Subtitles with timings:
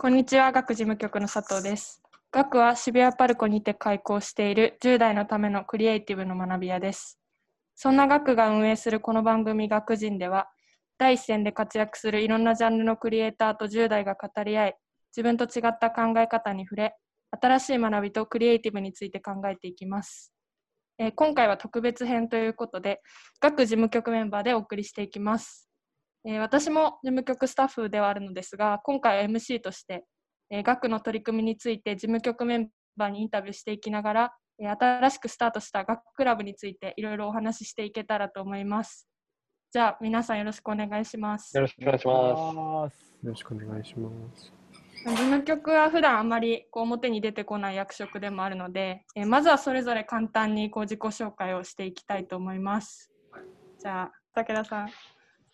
[0.00, 2.00] こんにちは、学事務局の佐藤です。
[2.30, 7.18] 学は渋谷パルコにて開校している10代のためのクリエイティブの学び屋です。
[7.74, 10.48] そんな学が運営するこの番組学人では、
[10.98, 14.76] 第一線で活躍するいろんなジャンルのクリエイターと10代が語り合い、
[15.16, 16.94] 自分と違った考え方に触れ、
[17.32, 20.32] 新しい学びとクリエイティブについて考えていきます。
[20.98, 23.02] えー今回は特別編ということで、
[23.40, 25.67] 学事務局メンバーでお送りしていきます。
[26.28, 30.04] えー私も事務局スタッフではあるのですが、今回は MC として、
[30.50, 32.68] えー学の取り組みについて事務局メン
[32.98, 39.08] バーにインタビューしていきながら、えー新しくスタートした学クラブについていろいろお話ししていけたらと思います。
[39.72, 41.56] じゃあ皆さんよろしくお願いします。
[41.56, 43.14] よろしくお願いします。
[43.24, 44.52] よろしくお願いします。
[45.06, 53.10] 事務局は普段あまりこう表に出てこない役職でもあるので、えーまずはそれぞれ簡単にこう自己紹介をしていきたいと思います。
[53.80, 54.90] じゃあ武田さん。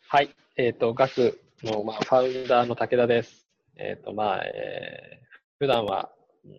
[0.07, 3.49] はい、えっ、と、学の、まあ、ファウンダーの武田です。
[3.77, 5.27] えっ、と、まあ、えー、
[5.59, 6.13] 普段は、
[6.45, 6.53] うん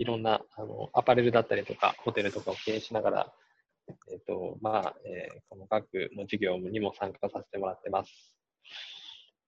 [0.00, 3.32] いろんなあのアパレルだったりとか、ホテルとかを経営しながら、
[4.12, 8.36] えっ、と、まあ、えーこの学の授業にも参加させてもらってます。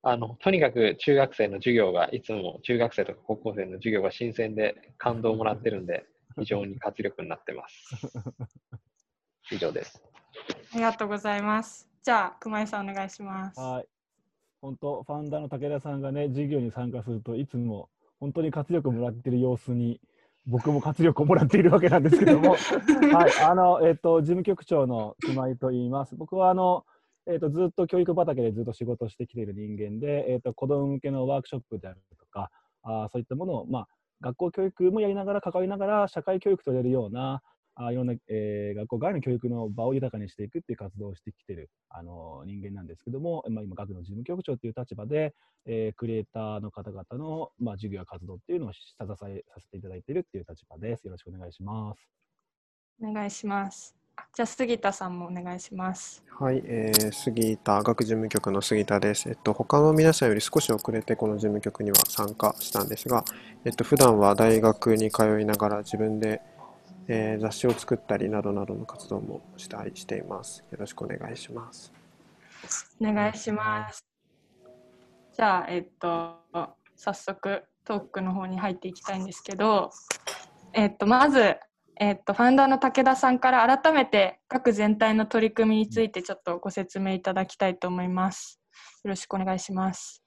[0.03, 6.05] あの、とにかく中学生の授業が、いつも中学生とか高校生の授業が新鮮で感動をもらってるんで、
[6.39, 8.11] 非常に活力になってます。
[9.55, 10.03] 以上です。
[10.75, 11.90] ありがとうございます。
[12.03, 13.61] じゃあ熊井さんお願いします。
[13.61, 13.87] はい。
[14.63, 20.01] 本当、ファウンダーの武田さんがね、授業に参加するといつも本当に活力をもらっている様子に、
[20.47, 22.57] 僕も活力をもらっているわけなんですけども、
[23.13, 26.17] はい、あの、えっ、と、事務局長の熊井と言います。
[26.17, 26.87] 僕は、あの、
[27.27, 32.51] えっ、と、ずっと教育畑でずっと仕事をしてきている人間で、えっ、と、子供向けのワークショップであるとか、
[32.83, 33.89] あーそういったものを、まあ、
[34.23, 37.43] 学校教育もやりながら、関わりながら、社会教育と言えるような、
[37.83, 45.35] あいろんな、えー学校外の教育の場を豊かにしていくっていう活動をしてきてるあの人間なんですけども、まあ、今、学の事務局長という立場で、
[45.67, 51.05] えークリエイターの方々の、まあ、授業や活動っていうのを下支えさせていただいているっていう立場です。
[51.05, 52.09] よろしくお願いします。
[53.03, 53.97] お願いします。
[54.17, 56.23] あじゃあ杉田さんもお願いします。
[56.39, 59.29] はい、えー、杉田、学事務局の杉田です。
[59.29, 63.25] えっと、他の皆さんより少し遅れてこの事務局には参加したんですが、
[63.65, 66.43] えっと、普段は大学に通いながら自分で、
[67.09, 70.65] えー雑誌を作ったりなどなどの活動もしたりしています。
[70.71, 71.93] よろしくお願いします。
[73.01, 74.05] お願いします。
[75.37, 76.37] じゃあ、えっと、
[76.97, 79.91] 早速トークの方に入っていきたいんですけど、
[80.73, 81.57] えっと、まず、
[81.99, 88.61] えっと、ファウンダーの武田さんから改めて各全体の取り組みについてちょっとご説明いただきたいと思います。
[89.05, 90.23] よろしくお願いします。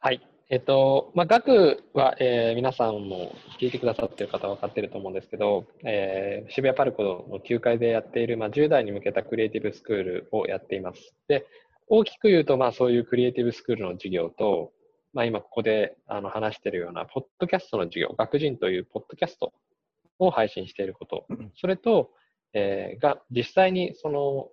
[0.00, 0.37] はい。
[0.50, 11.14] えっと、まあ、学は、えー皆さんも聞いてくださっている方は分かっていると思うんですけど、えー渋谷パルコの9階でやっている、まあ、10代に向けたクリエイティブスクールをやっています。
[11.28, 11.46] で、
[11.88, 14.72] 大きく言うと、まあ、そういうクリエイティブスクールの授業と、
[15.12, 19.52] まあ、今ここであの話しているような、ポッドキャストの授業、学人というポッドキャスト
[20.18, 21.26] を配信していること、
[21.60, 22.10] それと、
[22.54, 24.48] えーが実際にその、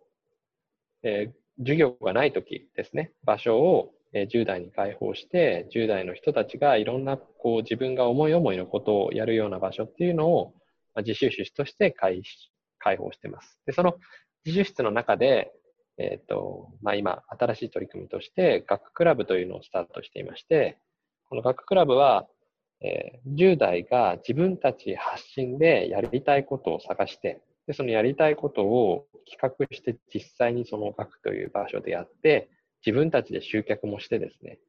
[1.03, 10.53] えー授業がないときですね、場所をえー10代に開放して、10代の人たちがいろんなこう自分が思い思いのことをやるような場所っていうのを、
[10.93, 12.23] ま、自習室として開
[12.79, 13.59] 開放してます。
[13.65, 13.97] で、その
[14.45, 15.51] 自習室の中で、
[15.97, 20.77] えっ、と、まあ、今、新しい取り組みとして、学クラブというのをスタートしていまして、
[21.29, 22.27] この学クラブは、
[22.81, 32.49] えー10代が自分たち発信でやりたいことを探して、で、そのやりたいことを企画して実際にその学という場所でやって、
[32.85, 34.59] 自分たちで集客もしてですね、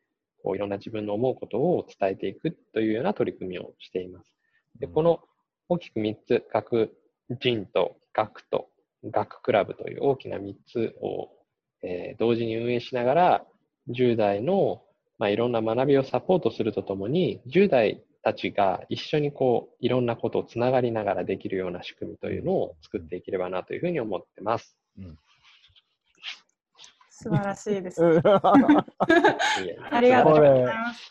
[0.43, 4.33] こういろんな自分の思うことを伝えていくというような取り組みをしています。
[4.79, 5.21] で、この
[5.69, 6.97] 大きく3つ、学
[7.41, 8.69] 人と学と
[9.05, 11.31] 学クラブという大きな3つを、
[11.83, 13.47] えー同時に運営しながら、
[13.91, 14.83] 10代の、
[15.19, 24.77] まあ、いろんな学びをサポートするとともに、10代たちが一緒にこういろんなことをつながりながらできるような仕組みというのを作っていければなというふうに思ってます。
[27.19, 28.05] 素晴らしいです。
[28.05, 28.11] あ
[30.01, 31.11] りがとうございます。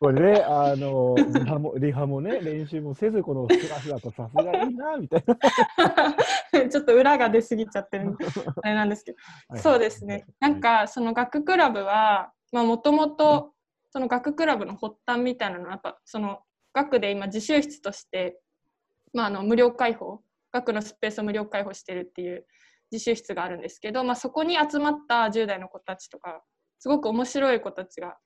[0.00, 6.64] これね、あのリハもリハもね、練習もせず、このスラスラとさすがいいなみたいな。
[6.70, 8.16] ちょっと裏が出過ぎちゃってる
[8.62, 9.18] あれなんですけど、
[9.58, 10.24] そうですね。
[10.40, 13.52] なんかその学クラブは、まあもともと
[13.90, 16.40] その学クラブの発端みたいなのはやっぱその
[16.72, 18.40] 学で今自習室として、
[19.12, 20.22] まああの無料開放、
[20.54, 22.46] 学のスペースを無料開放してるっていう
[22.90, 26.42] 自習室があるんですけど、まあそこに集まった10代の子たちとか、
[26.78, 28.16] すごく面白い子たちが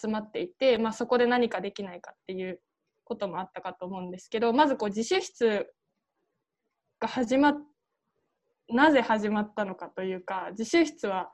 [0.00, 2.60] 集まっていて、まあそこで何かできないかっていう
[3.04, 5.66] こともあったかと思うんですけど、まずこう自習室
[7.00, 7.56] が始まっ
[8.70, 11.30] なぜ始まったのかというか自習室は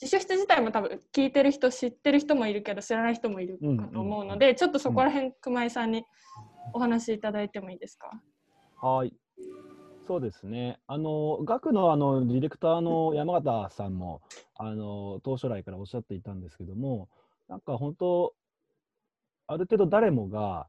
[0.00, 6.04] 自習室自体も多分聞いてる人知ってる人もいるけど知らない人もいるかと思うので、ちょっとそこら辺熊井さんに
[6.72, 8.10] お話しいただいてもいいですか？
[8.80, 9.12] はい。
[10.08, 10.80] そうですね。
[10.86, 14.22] あの、学のあのディレクターの山形さんも、
[14.56, 17.10] あの、当初来からおっしゃっていたんですけども、
[17.46, 18.34] なんか本当、
[19.46, 20.66] ある程度誰もが、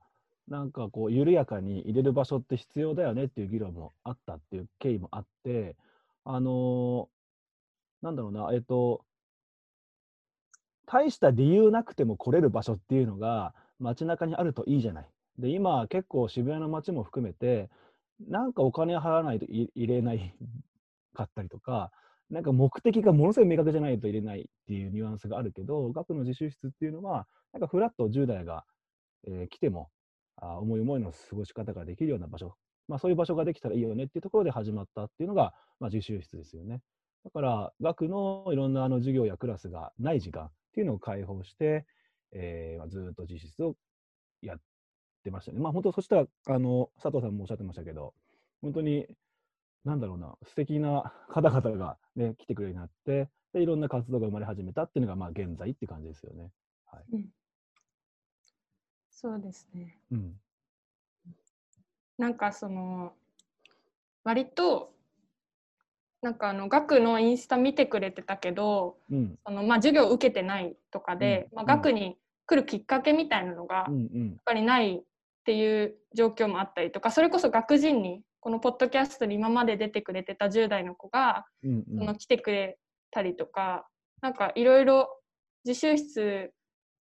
[0.50, 5.78] なんかこう、緩やかに入れる場所って必要だよねっていう議論もあったっていう経緯もあって、
[6.26, 7.08] あの、
[8.02, 9.06] なんだろうな、えっと、
[10.86, 15.08] 大した理由なくても来れる場所っていうのが街中にあるといいじゃない。
[15.38, 17.70] で、今結構渋谷の街も含めて、
[18.28, 20.36] なんかお金払わないとい入れない
[21.14, 21.92] かったりとか、
[22.30, 28.66] なんか目的がものすごい明確じゃないと入れないっていうニュアンスがあるけど、学の自習室っていうのは、なんかフラット10代が、
[29.28, 29.90] えー来ても
[30.42, 32.56] あ思い思いの過ごし方ができるような場所、
[32.88, 36.82] まあ、そういう場所ができたらいいよねっていうところで始まったっていうのが、まあ、自習室ですよね。
[37.24, 41.86] だから、学のいろんなあの授業やクラスがない時間っていうのを開放して、
[42.32, 43.76] えー、ずっと自習室を
[44.42, 44.58] やっ
[45.24, 45.60] てましたね。
[45.60, 48.14] まあ本当、そしたら、あの、佐藤さんもおっしゃってましたけど、
[48.62, 49.08] 本当に、
[49.86, 56.52] なんだろうな、素敵な方々がね、来てくれるようになって、で、いろんな活動が生まれ始めたっていうのが、まあ現在っていう感じですよね。
[59.10, 59.98] そうですね。
[60.12, 60.40] うん。
[62.18, 63.14] なんかその
[64.24, 64.94] 割と
[66.22, 69.40] なんかあの学のインスタ見てくれてたけどうん。
[69.46, 74.38] そのまあ授業を受けてないとかで、まあ、うんうん学に来るきっかけみたいなのがやっうんうん。
[74.46, 75.04] ぱりない
[75.50, 82.78] っていう状況もあったりとかそれこそ学人にこのポッドキャストに今まで出てくれてた10代の子がうんその来てくれ
[83.10, 83.88] たりとか、
[84.22, 85.10] なんかいろいろ
[85.66, 86.52] 自習室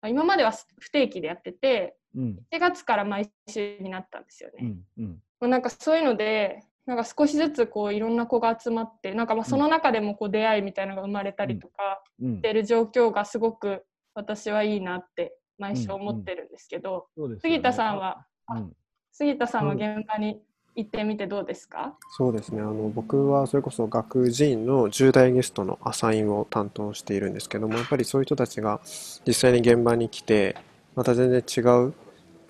[0.00, 2.38] まあ今までは不定期でやっててうん。
[2.52, 4.74] 1月から毎週になったんですよね。
[4.98, 5.04] うん。
[5.04, 5.18] うん。
[5.38, 12.42] まあなんかそういうのでなんか少しずつこういろんな子が集まってなんかまあその中でもこう出会いみたいなのが生まれたりとかうんし。
[12.42, 13.84] てる状況がすごく
[14.14, 18.72] 私はいいなって毎週思ってるんですけど、そうですよね杉田さんは、あうん。
[19.12, 20.40] 杉田さんはうん現場に
[20.74, 22.62] 行ってみてどうですか、そうですね。
[22.62, 28.80] あの、僕はそれこそ学人の10代ゲストのアサインを担当しているんですけども、やっぱりそういう人たちが
[29.26, 30.56] 実際に現場に来て、
[30.94, 31.94] また全然違う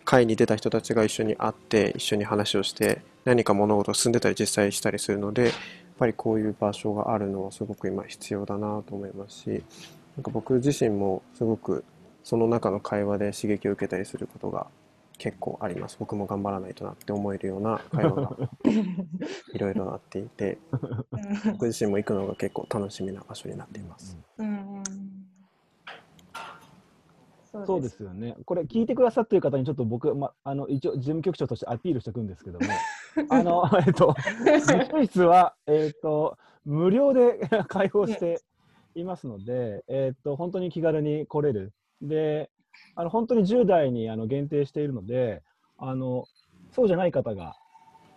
[0.05, 5.53] 会に出た人たちが一緒に会って、一緒に話をして、何か物事を進んでたり実際したりするので、やっ
[5.99, 9.49] ぱりこういう場所があるのはすごく今必要だなと思いますし、
[10.17, 11.85] なんか僕自身もすごく
[12.23, 14.67] その中の会話で刺激を受けたりすることが
[15.23, 15.97] 結構あります。
[16.01, 18.37] 僕も頑張らないとなって思えるような会話が
[19.55, 20.59] いろいろなっていて、
[21.53, 24.19] 僕自身も行くのが結構楽しみな場所になっています。
[24.39, 24.83] うんうん
[27.67, 28.35] そうですよね。
[28.47, 32.67] これ聞いてくださっている方にちょっと僕、ま、あの一応事務局長としてアピールしておくんですけども、
[33.29, 38.41] あの、えっと、自習室は、えっと、無料で 開放して
[38.95, 41.75] いますので、えっと、本当に気軽に来れる。
[42.01, 42.51] で、
[42.95, 45.43] あの本当に10代にあの限定しているので、
[45.79, 46.27] あの
[46.71, 47.57] そうじゃない方が、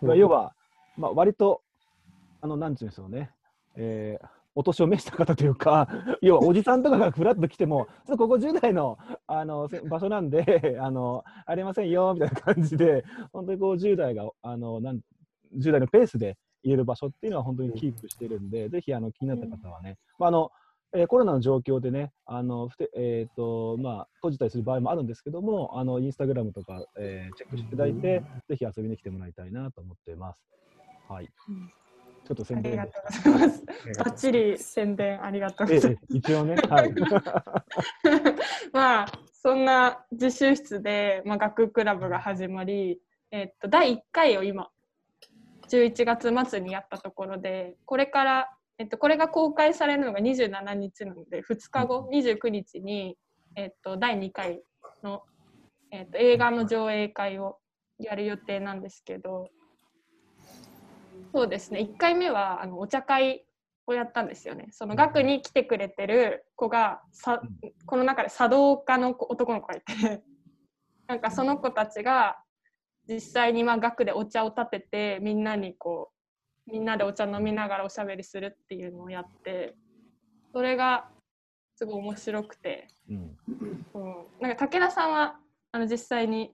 [0.02, 0.54] まあ要は、
[0.96, 1.62] まあ、割と、
[2.40, 3.30] あの、なんていうんですよね、
[3.76, 4.26] えー
[4.58, 5.86] お年を召した方というか、
[6.22, 13.04] 要はおじさんとかがふらっと来ても、ちょっとここ10代のあのせ場所なんで、 あのありませんよみたいな感じで、
[13.34, 15.00] 本当にこう10代があのなん
[15.58, 20.50] 10代のペースで言える場所っていうのは本当にキープしてるんで、ぜひあの気になった方はね、まああの
[20.96, 30.40] えーコロナの状況でね、あのふてえーとまあ、閉じたりする場合もあるんですけども、あのインスタグラムとか、えーチェックしていただいて、ぜひ遊びに来てもらいたいなと思っています。
[31.08, 31.28] はい。
[31.48, 31.70] うん
[32.26, 32.90] ちょっとあ宣伝でりがと
[33.30, 33.64] うございます。
[34.04, 36.16] バッチリ宣伝ありがとうごえざいますえ。
[36.16, 36.90] 一応ね、はい。
[38.72, 43.00] まあそんな自習室で、まあ、学クラブが始まり、
[43.30, 44.68] えっと第1回を今
[45.68, 53.16] 11月末にやったところでこれから、えっと、これが公開されるのが27日なので2日後29日に、
[53.54, 54.62] えっと、第2回
[55.02, 55.22] の、
[55.90, 57.58] えっと、映画の上映会を
[57.98, 59.48] やる予定なんですけど
[61.32, 61.80] そうですね。
[61.80, 63.44] 1回目はあのお茶会
[63.86, 64.68] をやったんですよね。
[64.70, 67.40] その学に来てくれてる子がさ
[67.84, 70.22] この中で茶道家の子男の子がいて
[71.06, 72.38] なんかその子たちが
[73.08, 76.15] 実際にまあ学でお茶を立ててみんなにこう
[76.66, 79.74] みんなでお茶飲みながらおしゃべりするっていうのをやって
[80.52, 81.08] それが
[81.76, 83.36] すごい面白くて、うん
[83.94, 85.36] うん、なんか武田さんは
[85.72, 86.52] あの実際に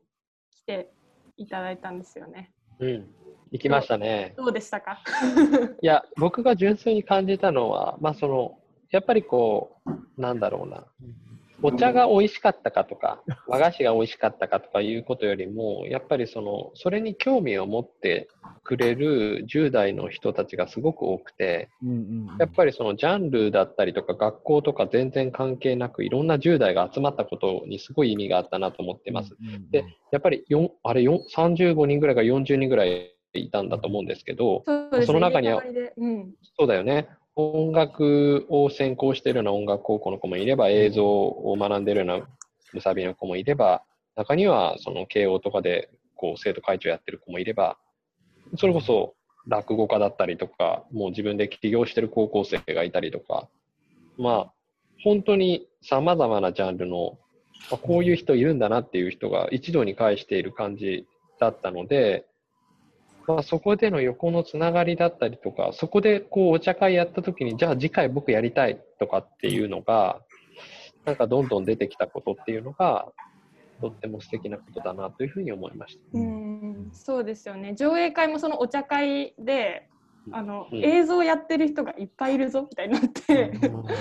[0.51, 0.93] 来て
[1.37, 2.53] いただいたんですよね。
[2.81, 3.07] うん。
[3.53, 4.35] 行きましたね。
[4.37, 4.99] どうでしたか？
[5.81, 8.59] いや、僕が純粋に感じたのは、まあその、
[8.91, 10.87] やっぱりこう、なんだろうな。
[11.63, 18.29] お茶が美味しかったかとか、和菓子が美味しかったかとかいうことよりも、やっぱりその、それに興味を持って
[18.65, 21.71] くれる10代の人たちがすごく多くて、
[22.39, 29.37] やっぱりそのジャンルだったりとか学校とか全然関係なくいろんな10代が集まったことにすごい意味があったなと思ってます。。
[29.71, 35.63] でやっぱり4あれ4 35人ぐらいが40人ぐらいいたんだと思うんですけど、そねその中には
[35.97, 37.09] うん、そうだよね。
[37.35, 42.27] 音楽を専攻しているような音楽高校の子もいれば、映像を学んでいるような
[42.73, 43.83] むさびの子もいれば、
[44.17, 47.79] 中にはその慶応とかでこう生徒会長やってる子もいれば、
[48.59, 49.15] それこそ
[49.47, 53.49] 落語家だったりとか、もう自分で起業してる高校生がいたりとか、
[54.19, 54.53] まあ、
[55.03, 57.19] 本当に様々なジャンルの、
[57.71, 61.07] あこういう人いるんだなっていう人が一堂に会している感じ
[61.41, 62.27] だったので、
[63.27, 70.21] まあ、そこでの横のつながりだったりとか、そこでこうお茶会やった時に、じゃあ次回僕やりたいとかっていうのが、
[71.05, 73.09] なんかどんどん出てきたことっていうのが、
[73.81, 76.19] とっても素敵なことだなというふうに思いました。
[76.19, 77.75] うん、そうですよね。
[77.75, 79.89] 上映会もそのお茶会で
[80.31, 80.85] あの、うん。
[80.85, 83.51] 映像やってる人がいっぱいいるぞみたいになって、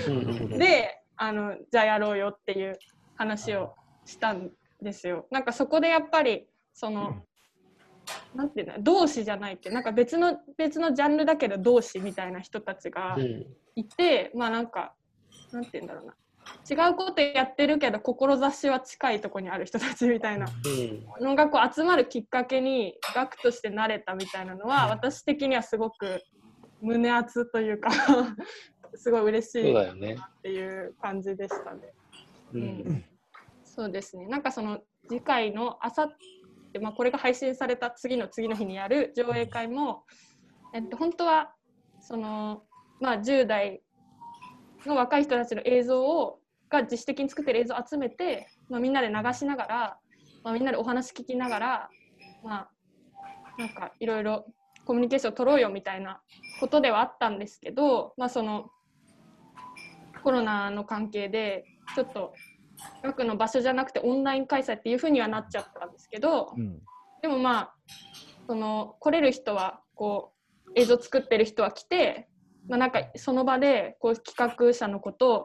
[0.08, 0.12] う
[0.56, 0.58] ん。
[0.60, 2.78] であのじゃあやろうよっていう
[3.16, 3.74] 話を
[4.06, 4.52] したん
[4.82, 5.26] ですよ。
[5.32, 7.24] なんかそこでやっぱりその、
[8.34, 13.46] なんていうの同志じゃないってなんか別の別のジャンルだけど同志みたいな人たちがうん。
[13.76, 14.94] いて、まあなんか
[15.52, 16.14] なんていうんだろうな。
[16.70, 20.48] 違うことやってるけど志は近いとこにある人たちみたいな
[21.20, 21.26] うん。
[21.26, 26.22] のがこう集まるきっかけに学としてなれたみたいなのは私的にはすごく
[26.82, 27.90] 胸熱というか
[28.96, 30.18] すごい嬉しいっだよね。
[30.44, 31.94] ていう感じでしたね。
[32.54, 32.64] ううん。
[32.64, 33.06] ん、
[33.64, 34.28] そうですね。
[34.28, 36.10] なんかその次回のあさ
[36.72, 40.06] って、まあ、これが配信された次の次の日にやる上映会も、
[40.74, 41.54] えっと、本当は
[42.00, 42.64] その、
[43.02, 43.82] まあ、10代
[44.86, 49.98] の若い人たちの映像をが自主的に作ってる映像を集めて、まあ、みんなで流しながら、
[50.44, 51.90] まあ、みんなでお話聞きながら、
[52.44, 52.72] まあ、
[53.60, 54.46] なんかいろいろ
[54.86, 56.22] コミュニケーションを取ろうよみたいな
[56.62, 58.72] ことではあったんですけど、まあ、その
[60.24, 62.34] コロナの関係でちょっと
[63.04, 66.80] 学の場所じゃなくてオンライン開催っていうふうにはなっちゃったんですけどうん
[67.22, 67.74] でもまあ
[68.48, 70.34] その来れる人はこ
[70.68, 72.28] う映像作ってる人は来て、
[72.68, 75.40] まあ、なんかその場でこう企画者のことを、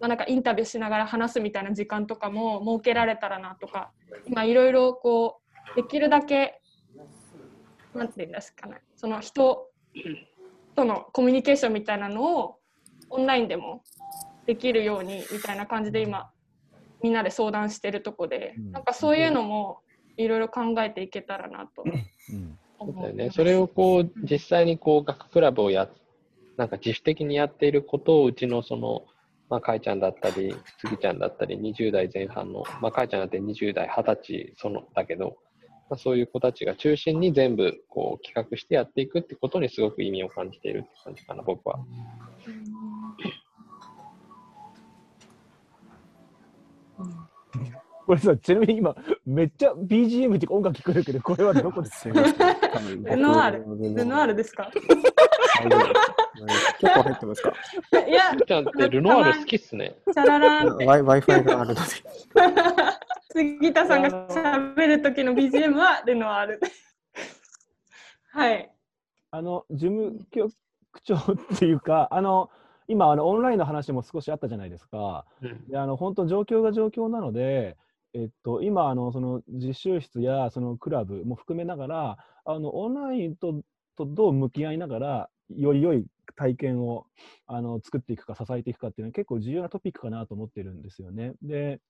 [0.00, 3.92] まあ、なんかインタビューしながら話すみたいな時間とかも設けられたらなとか
[4.26, 5.40] 今いろいろこ
[5.74, 6.60] うできるだけ
[7.94, 9.68] なんていうんですかねその人
[10.74, 12.56] とのコミュニケーションみたいなのを
[13.10, 13.82] オンラインでも
[14.46, 16.30] できるようにみたいな感じで今
[17.04, 18.72] みんなで相談してるとこで、うん。
[18.72, 19.80] なんかそういうのも
[20.16, 21.88] いろいろ考えていけたらなとう
[22.34, 22.58] ん。
[22.78, 23.30] 思そうだよね。
[23.30, 25.86] それをこう、実際にこう、学クラブをや、
[26.56, 29.04] なんか自主的にやっていることを、うちのその、
[29.50, 35.36] まあ、かいちゃんだったり、つぎちゃんだったり、20代前半の、まあ、かいちゃんだって20代、20歳、その、だけど、
[35.90, 41.78] まあ、そういう子たちが中心に全部、こう、企画してやっていくってことにすごく意味を感じているって感じかな、僕は。
[48.06, 48.94] これさ、ちなみに今、
[49.24, 52.34] めっちゃ BGM っていうか音楽聞こえるけど、これはどこですすいません。
[52.36, 54.70] 多分ルノアール僕ルノアールですか？
[56.80, 57.52] 結構入ってますか？
[58.06, 59.96] いやちゃんってルノワール好きっすね。
[60.12, 61.80] チャララーン ?Wi-Fi があるので。
[63.30, 66.60] 杉田さんが喋る時の BGM はルノアール
[68.32, 68.70] はい
[69.30, 70.52] あの、事務局
[71.02, 71.20] 長っ
[71.58, 72.50] ていうか、あの、
[72.86, 75.24] 今、あの、オンラインの話も少しあったじゃないですか。
[75.42, 75.66] うん。
[75.68, 77.76] であの本当状況が状況なので、
[78.14, 83.62] えっと、今あのその実習室やそのクラブも含めながらあのオンラインと
[83.96, 86.04] とどう向き合いながらより良い
[86.36, 87.06] 体験を
[87.46, 91.34] あの作っていくか支えていくかっていうのは結構重要なトピックかなと思ってるんですよね。
[91.42, 91.80] で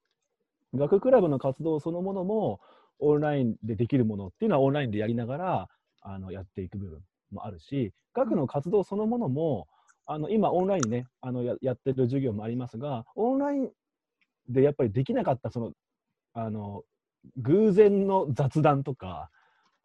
[0.74, 2.60] 学クラブの活動そのものも
[2.98, 5.68] オンラインでできるものっていうのはオンラインでやりながら
[6.00, 7.00] あのやっていく部分
[7.32, 9.68] もあるし学の活動そのものも
[10.06, 13.70] あの今オンラインねあのややってる授業もありますがオンライン
[14.48, 15.72] でやっぱりできなかったその
[16.34, 16.82] あの
[17.38, 19.30] 偶然の雑談とか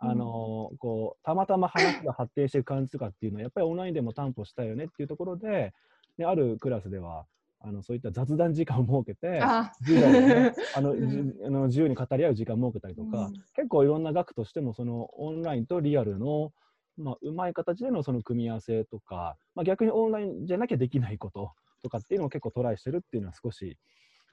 [0.01, 5.73] あの、こうたまたま話が発展していく感じとかっていうのはやっぱりオンラインでも担保したいよねっていうところで
[6.17, 7.25] であるクラスでは
[7.61, 9.71] あのそういった雑談時間を設けてあ。
[9.85, 11.09] 10代でね あの、うん。
[11.09, 13.33] じあの自由に語り合う時間を設けたりとか、うん。
[13.53, 16.53] 結構いろんな学としてもそのオンラインとリアルの、
[16.97, 21.51] まあ、うまい形でのその組み合わせとか、まあ、逆にオンラインじゃなきゃできないこと
[21.83, 23.77] とかっていうのを結構トライしてるっていうのは少し、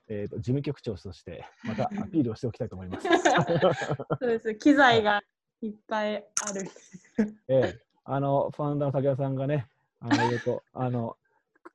[0.08, 3.08] えー、と事務局長としてまた アピールをしておきたいと思います。
[4.20, 4.54] そうです。
[4.56, 5.22] 機材が
[5.62, 5.70] い。
[5.70, 6.70] っぱいある。
[7.48, 7.80] ええ。
[8.04, 9.68] あのファウンダーの武田さんがね、
[10.00, 11.16] あのえっとあの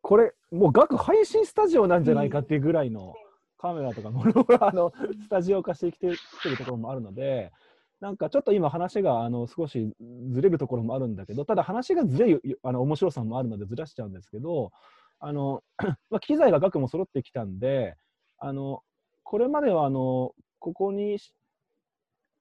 [0.01, 3.13] これ、もう学配信スタジオなんじゃないかっていうぐらいの
[3.57, 7.51] カメラとかもろもろあのスタジオ化してきてきてるところもあるので、
[7.99, 9.93] なんかちょっと今話があの少し
[10.31, 14.71] ずれるところもあるんだけど、ただ話がずれるあの面白さもあるのでずらしちゃうんですけど、
[15.19, 15.63] あの
[16.09, 17.95] まあ、機材が額も揃ってきたんで、
[18.41, 18.81] あの
[19.23, 21.19] これまではあのここに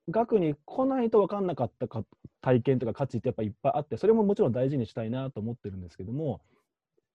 [0.09, 2.05] 額に来ないと分かんなかったか
[2.41, 6.41] 体験とか価値ってやっぱいっぱいあってそれももちろん大事にしたいなと思ってるんですけども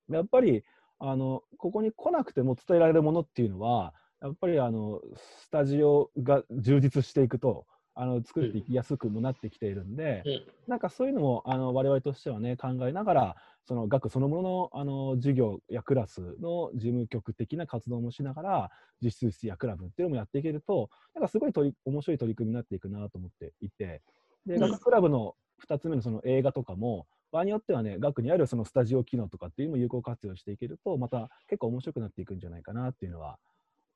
[0.10, 0.64] やっぱり
[1.00, 5.02] あのここに来なくても伝えられるものっていうのはやっぱりあの
[5.42, 7.66] スタジオが充実していくと
[7.96, 13.36] あの作っていきやすくもなってきているんで、うん、なんかそういうのもあの我々としてはね考えながら
[13.68, 18.72] その学そのもののあの授業やクラスの事務局的な活動もしながら
[19.02, 24.02] 実習室やクラブっていうのもやっていけるとなんかすごい取り面白い取り組みになっていくなと思っていて
[24.46, 25.36] で、学クラブの
[25.68, 33.38] 2つ目のその映画とかも場合によってはね学にあるそのスタジオ機能とかっていうのも有効活用していけるとまた結構面白くなっていくんじゃないかなっていうのは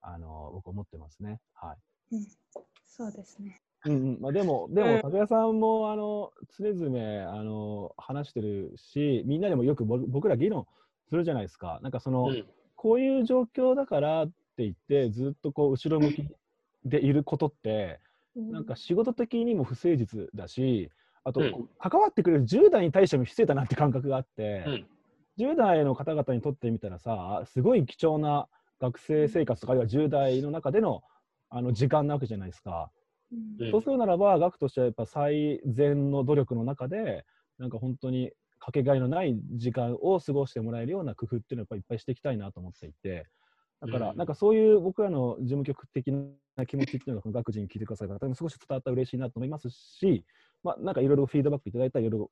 [0.02, 1.40] あの僕思ってますね。
[1.54, 1.74] は
[2.12, 2.28] い、うん、
[2.86, 4.22] そうですねうんうん。
[4.22, 10.68] まあ、でも、 でも、武田さんも、あの、常々、あの、話してるし、みんなでもよく僕ら議論
[11.10, 11.80] するじゃないですか。
[11.82, 12.46] なんかその、うん、
[12.76, 16.28] こういう状況だからって言って、ずっとこう、後ろ向き
[16.86, 18.00] でいることって、
[18.36, 20.90] なんか仕事的にも不誠実だし、
[21.24, 24.88] あと、うん、関わってくれる10代に対しても不正だなって感覚があって、うん、
[25.38, 28.48] 10代の方々にとってみたらさ、すごい貴重な
[28.80, 31.04] 学生生活とか、あるいは10代の中での
[31.50, 32.92] あの時間なわけじゃないですか。
[33.32, 37.26] うん、そうするならば、学としてはやっぱ最善の努力の中で、
[37.58, 43.28] なんか本当にかけがえのない時間を過ごしてもらえるような工夫っていうのをやっぱりいっぱいしていきたいなと思っていて、
[43.82, 46.12] だから、なんかそういう僕らの事務局的
[46.58, 50.26] な気持ちっていうのが、学人に聞いてくださる方に少し伝わったら嬉しいなと思いますし、
[50.64, 52.32] まあ、なんかいろいろフィードバックいただいたら、いろいろ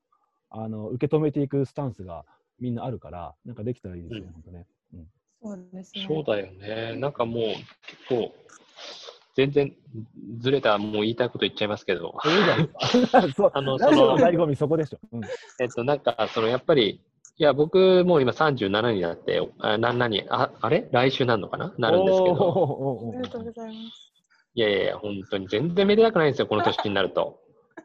[0.50, 2.26] あの受け止めていくスタンスが
[2.60, 4.66] みんなあるから、なんかできたらいいですね、うん、本当ね。
[4.94, 5.08] うん、
[5.42, 6.06] そうですね。
[6.08, 6.96] そうだよね。
[7.00, 7.64] なんかもう、結
[8.10, 8.36] 構、
[9.38, 9.72] 全然
[10.40, 12.16] ずれた、もう言いたいこと言っちゃいますけど。
[13.54, 15.00] あの、その、醍醐味そこでしょ？
[15.14, 15.22] うん、
[15.62, 17.02] えっと、なんか、その、やっぱり、
[17.38, 20.90] いや、僕もう今37になって、あ、な、なに、あ、あれ？
[20.92, 21.72] 来週なんのかな？
[21.78, 23.14] なるんですけど。
[23.14, 24.12] ありがとうございます。
[24.56, 27.40] いやいや、本当に全然めでたくないんですよ、この年になると。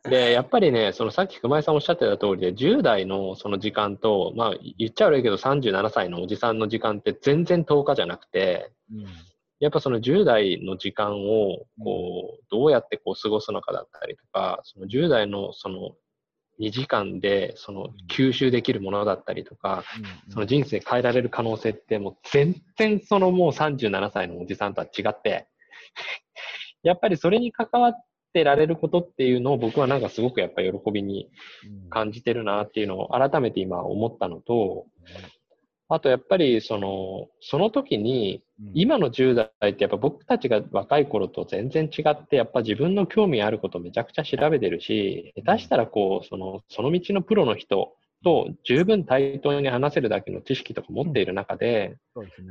[0.09, 9.05] で、やっぱりね、そのさっき熊井さんおっしゃってた通りで、10代のその時間と、まあ言っちゃ悪いけど37歳のおじさんの時間って全然10日じゃなくて、うん
[9.63, 15.93] やっぱその10代の時間をこうどうやってこう過ごすのかだったりとか、その10代のその
[16.61, 19.85] 2時間でその吸収できるものだったりとか、
[20.31, 25.47] その人生変えられる可能性ってもう全然そのもう37歳のおじさんとは違って、
[26.83, 31.31] やっぱりそれに関わってられることっていうのを僕はなんかすごくやっぱり喜びに
[31.89, 34.87] 感じてるなっていうのを改めて今思ったのと、
[35.95, 47.93] あとやっぱりその、その時に、今の10代ってやっぱ僕たちが若い頃と全然違って、やっぱ自分の興味あることめちゃくちゃ調べてるし、下手したらこう、その、その道のプロの人
[48.25, 51.99] と十分対等に話せるだけの知識とか持っている中で、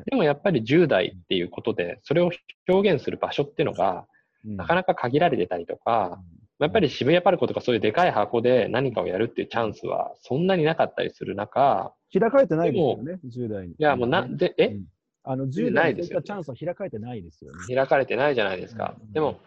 [0.06, 2.30] でもやっぱり10代っていうことで、それを
[2.68, 4.06] 表現する場所っていうのが、
[4.44, 6.22] なかなか限られてたりとか、
[6.66, 13.74] やっぱり渋谷パルコとかそういうでかい箱で何かをやるっていうチャンスはそんなになかったりする中、開かれてないですよね、10代に。
[13.74, 14.86] いや、もうな、で、え、うん、
[15.24, 17.76] あの10代にそういったチャンスは開かれてないですよね。
[17.76, 18.96] 開かれてないじゃないですか。
[19.02, 19.40] うん、でも、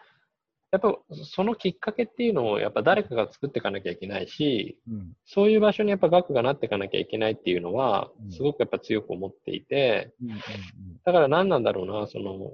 [0.72, 0.98] やっぱ
[1.32, 10.12] そのきっかけっていうのをやっぱ誰かが作っていかなきゃいけないし、うん、そういう場所にやっぱ学がなっていかなきゃいけないっていうのは、すごくやっぱ強く思っていて、
[11.04, 12.50] だから何なんだろうな、その、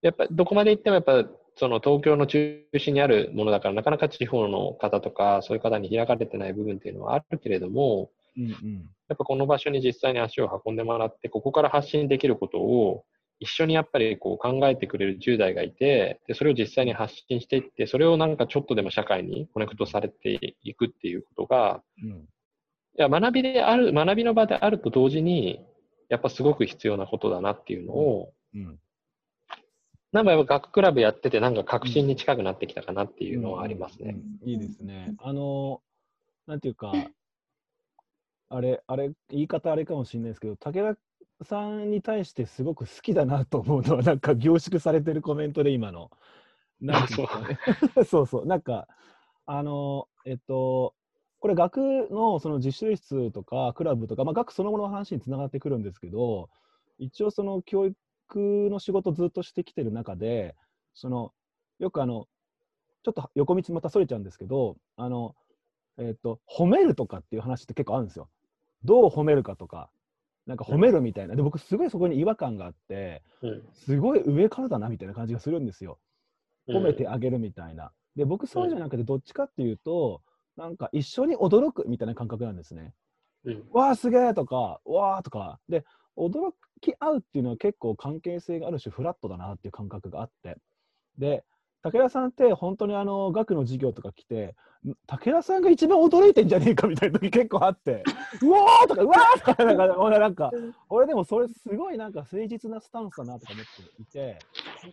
[0.00, 1.24] やっぱどこまで行ってもやっぱ
[1.56, 8.50] その東京の中心にあるものだからなかなか地方の方とかそういう方に開かれてない部分っていうのはあるけれども、うんうん、
[9.08, 13.04] やっぱこの場所に実際に足を運んでもらって、ここから発信できることを
[13.40, 22.14] 一緒にやっぱりこう考えてくれる10代がいて、でそれを実際に発信していって、それをなんかちょっとでも社会にコネクトされていくっていうことが、うん、い
[22.96, 25.64] や学びである、学びの場であると同時に、
[26.08, 28.78] やっぱすごく必要なことだなっていうのを、うん、
[30.16, 34.16] なんかやっぱ学クラブやってて、なんか確信に近くなってきたかなっていうのはありますね。
[34.46, 35.14] いいですね。
[35.18, 35.82] あの、
[36.46, 36.90] なんていうか、
[38.48, 40.96] あれ、あれ、言い方あれかもしれないですけど、武
[41.38, 46.10] 田さんに対してすごく好きだなと思うのは、なんか凝縮されてるコメントで今の。
[46.80, 47.58] なんかね、
[48.08, 48.88] そうそう、なんか、
[49.44, 50.94] あの、えっと、
[51.40, 56.48] これ学のその実習室とかクラブとか、まあ、学そのものの話につながってくるんですけど、
[56.98, 57.96] 一応その教育
[58.34, 60.56] の仕事ずっとしてきてる中で、
[60.94, 61.32] その
[61.78, 62.26] よくあの、
[63.04, 65.34] ちょっと横道またそれちゃうんですけど、あの、
[65.98, 68.28] えっ、と、褒めるとかっていう話って結構あるんですよ。
[68.84, 69.90] どう褒めるかとか、
[70.46, 71.34] なんか褒めるみたいな。
[71.34, 75.98] で、僕すごいそこに違和感があって、うんすごい上からだなみたいな感じがするんですよ。
[76.68, 77.92] 褒めてあげるみたいな。
[78.16, 80.22] で、僕そうじゃなくて、どっちかっていうと、
[80.56, 82.94] なんか一緒に驚くみたいな感覚なんですね。
[83.44, 85.60] うんわあ、すげえとか、わあとか。
[85.68, 85.84] で、
[86.16, 90.56] 驚き合うっていうのは結構関係性がある種フラットだなっていう感覚があって。
[91.18, 91.44] で、
[91.82, 94.56] 武田さんって本当にあの学の授業とか来て、
[95.06, 98.02] 武田さんが一番驚いてんじゃねえかみたいな時結構あって、
[98.42, 100.50] うわーとか、うわーとか、なんか、俺なんか、
[100.88, 103.64] 俺でもそれすごいなんか誠実なスタンスだなとか思っ
[103.96, 104.38] ていて、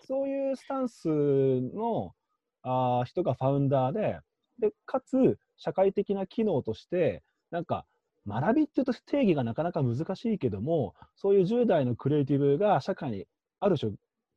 [0.05, 2.13] そういうスタンスの
[2.61, 4.19] あ人がファウンダーで、
[4.59, 7.85] で、かつ社会的な機能として、なんか
[8.27, 13.25] 学びっていうと定義がなかなか難しいけども、そういう10代のクリエイティブが社会に
[13.59, 13.93] ある種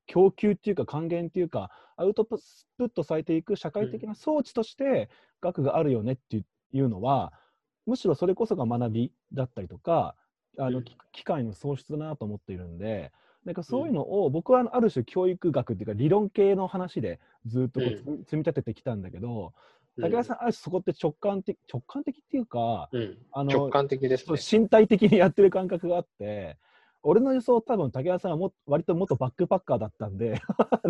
[0.06, 5.08] 供給っていうか還元っていうか、アウトプットされていく社会的な装置として
[5.40, 7.32] 学があるよねっていうのは、
[7.86, 10.14] むしろそれこそが学びだったりとか、
[10.58, 10.84] あうん。
[11.12, 13.12] 機会の創出だなと思っているんで、
[13.44, 18.00] なんかそういうのを僕はある種教育学っていうか理論系の話でずっと積
[18.32, 19.50] み立ててきたんだけど、うん
[19.98, 23.18] 武田さん、ある種そこって直感的直感的っていうか、うん。
[23.32, 24.38] あの直感的ですね。
[24.60, 26.56] 身体的にやってる感覚があって、
[27.02, 30.40] 俺の予想、多分武田さんはも割と元バックパッカーだったんで、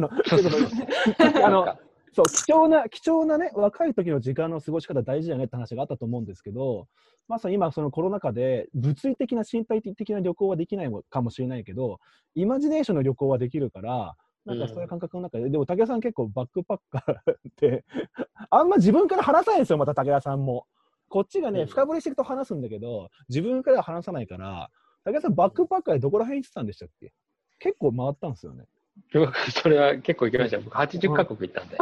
[1.45, 1.77] あの
[2.16, 6.88] そう貴重な貴重なね若い時の時間の過ごし方大事だよねって話があったと思うんですけど
[7.29, 12.01] まさに今そのコロナ禍で物理的な身体的な旅行はできないかもしれないけど
[12.35, 17.85] イマジネーションの旅行はできるからなんかそういう感覚の中で、でも武田さん結構バックパッカーって
[18.48, 20.66] あんま自分から話さないんですよまた武田さんも。
[21.09, 21.66] こっちがね、うん。
[21.66, 24.70] 深掘りしていくと話すんだけど自分からは話さないから
[25.04, 27.12] 武田さんバックパッカーでどこら辺行ってたんでしたっけ？
[27.59, 28.64] 結構回ったんですよね。
[29.12, 30.62] 僕それは結構行きましたよ。
[30.64, 31.76] 僕80カ国行ったんで。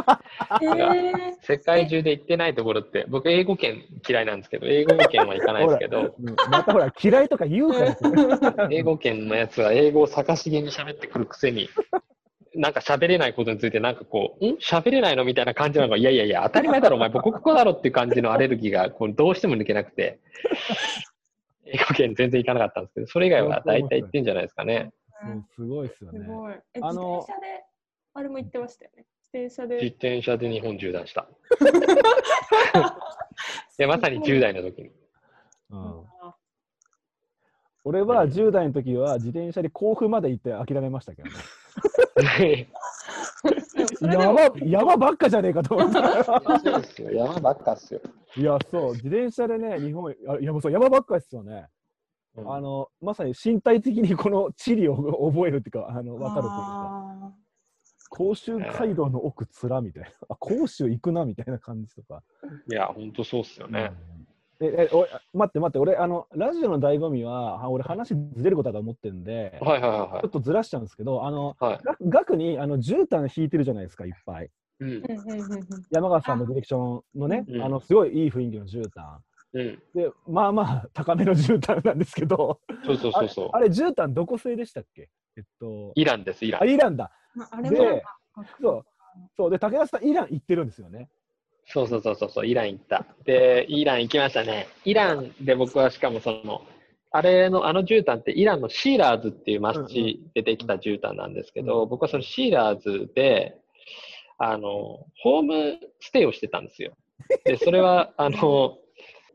[0.61, 6.35] えー、世界中で行ってないところって、僕英語圏嫌いなんですけど、英語圏は行かないですけど、 うん。
[6.51, 7.79] またほら嫌いとか言うか
[8.57, 8.67] ら。
[8.71, 11.69] 英語圏のやつは英語を逆しげに喋ってくるくせに、
[12.55, 14.49] なんか喋れないことについて、なんかこう、ん？
[14.55, 20.19] 喋れないのみたいな感じなのが、いやいやいや、当たり前だろ、お前、母国語だろっていう感じのアレルギーが、こうどうしても抜けなくて、
[21.65, 24.93] 英語圏全然行かなかったんですけど、それ以外は大体行ってんじゃないですかね。
[25.21, 26.19] そうすごいですよね。
[26.19, 26.53] すごい。
[26.53, 27.63] え、あ自の転車で、
[28.13, 29.05] あれも行ってましたよね。
[29.33, 29.87] 自転車自で。
[29.87, 31.27] 転車で日本縦断した。
[33.77, 34.91] いや、まさに10代の時に。
[35.69, 36.35] うんあ
[37.87, 41.35] 俺は10代の時は自転車で甲府まで行って諦めましたけどね。
[44.01, 46.23] 山山ばっかじゃねえかと思って。
[46.63, 47.11] そうですよ。
[47.11, 48.01] 山ばっかっすよ。
[48.37, 51.67] いや、そう、自転車でね、日本、あいや、もうそう、山ばっかですよね。
[52.37, 54.95] うんあの、まさに身体的にこの地理を
[55.31, 57.33] 覚えるっていうか、あの、わかるというか、あ
[58.09, 62.23] 甲州街道の奥つらみたいな、あ、甲州行くなみたいな感じとか。
[62.69, 63.93] いや、ほんとそうっすよね。
[64.61, 71.79] え、え、おい待って待って、俺、あの、ラジオの醍醐味は、あ俺話ずれることだと思ってるんで、はいはいはいちょっとずらしちゃうんですけど、あの、はい。
[72.07, 74.49] 額にあの絨毯引いてるじゃないですか、いっぱい。
[74.79, 75.03] うんー。
[75.07, 79.17] うんうんうんうん山川さんのディレクションのね、うんあのすごいいい雰囲気の絨毯。
[79.53, 79.83] うん。
[79.93, 83.59] で、まあまあ高めの絨毯なんですけど、そうそうそうそうあ。
[83.59, 85.09] れ、絨毯どこ製でしたっけ？
[85.37, 86.69] えっと、イランです、イラあ、ン。
[86.69, 87.11] イランだ。
[87.35, 88.03] まああれもで
[88.61, 88.85] そう、
[89.37, 91.09] そう、で、武田さん、イラン行ってるんですよね。
[91.67, 93.05] そうそうそうそうそう、イラン行った。
[93.25, 94.67] で、イラン行きましたね。
[94.83, 96.61] イランで僕はしかもその、
[97.11, 103.57] あれの、あの絨毯ってイランのシーラーズっていう町でできた絨毯なんですけど、うん僕はそのシーラーズで、
[104.37, 106.91] あの、ホームステイをしてたんですよ。
[107.45, 108.77] で、それは、 あの、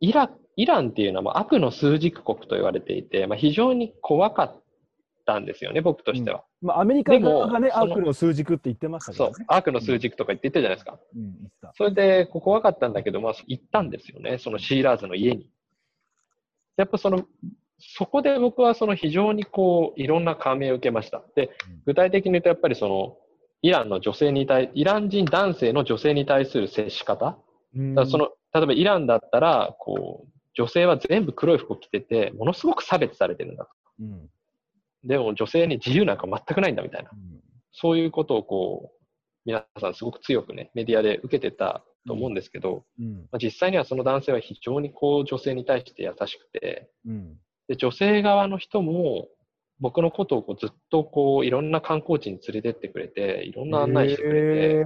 [0.01, 4.63] イラ、イランっていうのはもう悪の枢軸国と言われていて、まあ、非常に怖かっ
[5.25, 6.45] たんですよね、僕としては。
[6.63, 10.99] まあ、アメリカ側がね、でもその数軸って言ってましたけそうどね。、悪の枢軸とか言ってたじゃないですか。
[11.17, 11.51] うん。
[11.75, 15.49] それで、こう怖かったんだけど、まあ、行ったんですよね、そのシーラーズの家に。
[16.77, 17.25] やっぱその、
[17.79, 21.23] そこで僕はその非常にこう、いろんな感銘を受けました。
[21.35, 23.17] でうん、具体的に言うと、やっぱりその、
[23.63, 27.39] イランの女性に対、イラン人男性の女性に対する接し方。
[27.75, 33.71] うんだその、例えばイランだったら、こう、女性は全部黒い服を着てて、ものすごく差別されてるんだと。
[34.01, 34.29] うん
[35.05, 37.11] でも女性に自由なんか全くないんだみたいな。
[37.13, 37.41] うん
[37.73, 38.99] そういうことをこう、
[39.47, 43.15] 皆さんすごく強くね、メディアで受けてたと思うんですけど、うん。
[43.31, 47.37] まあ、実際にはその男性は非常にこう女性に対して優しくて、うん。
[47.69, 49.29] で女性側の人も
[49.79, 54.85] 僕のことをこうずっとこういろんな観光地に連れてってくれて、いろんな案内してくれて、へ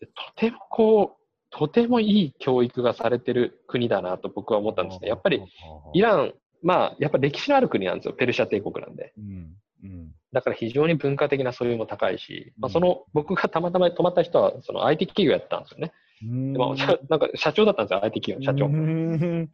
[0.00, 1.20] でとてもこう、
[1.50, 5.08] とてもいい教育がされてる国だなと僕は思ったんですね。
[5.08, 5.42] やっぱり
[5.94, 8.14] イラン、まあやっぱ歴史のある国なんですよ。
[8.14, 9.12] ペルシャ帝国なんで。
[9.18, 15.92] うんうんだから非常に文化的な素養も高いし、まあ、うんその僕がたまたま泊まった人はその IT 企業やってたんですよね。
[16.22, 18.66] うんでまあ、社なんか社長だったんですよ、IT 企業の社長。
[18.66, 19.50] うん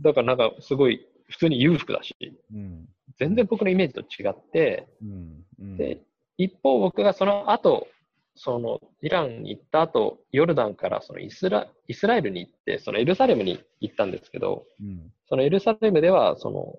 [0.00, 2.16] だからなんかすごい普通に裕福だし、
[2.52, 2.88] うん。
[3.18, 5.44] 全然僕のイメージと違って、うん。
[5.60, 5.76] うん。
[5.76, 6.00] で、
[6.36, 7.88] 一方僕がその後、
[8.38, 15.12] そのイランに行った後、ヨルダンからそのイスライスラエルに行って、そのエルサレムに行ったんですけど、うん。
[15.28, 16.76] そのエルサレムでは、その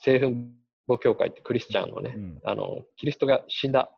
[0.00, 0.52] 聖墳
[0.88, 2.40] 母教会ってクリスチャンのね、うん。
[2.44, 3.90] あの、キリストが死んだ、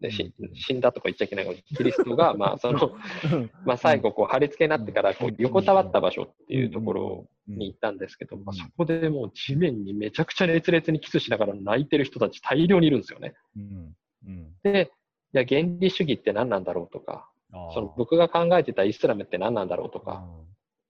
[0.00, 2.92] で死んだとか言っちゃいけないけど、キリストが、 まあ、その、
[3.64, 13.34] まあ、最後、こう、貼り付けになってから、こう、横たわった場所っていうところに行ったんですけど、まあ、そこでもう地面にめちゃくちゃ熱烈にキスしながら泣いてる人たち大量にいるんですよね。
[13.56, 13.96] うん。
[14.26, 14.30] う
[15.32, 17.28] 原理主義って何なんだろうとか、
[17.74, 20.26] その僕が考えてたイスラムって何なんだろうとか、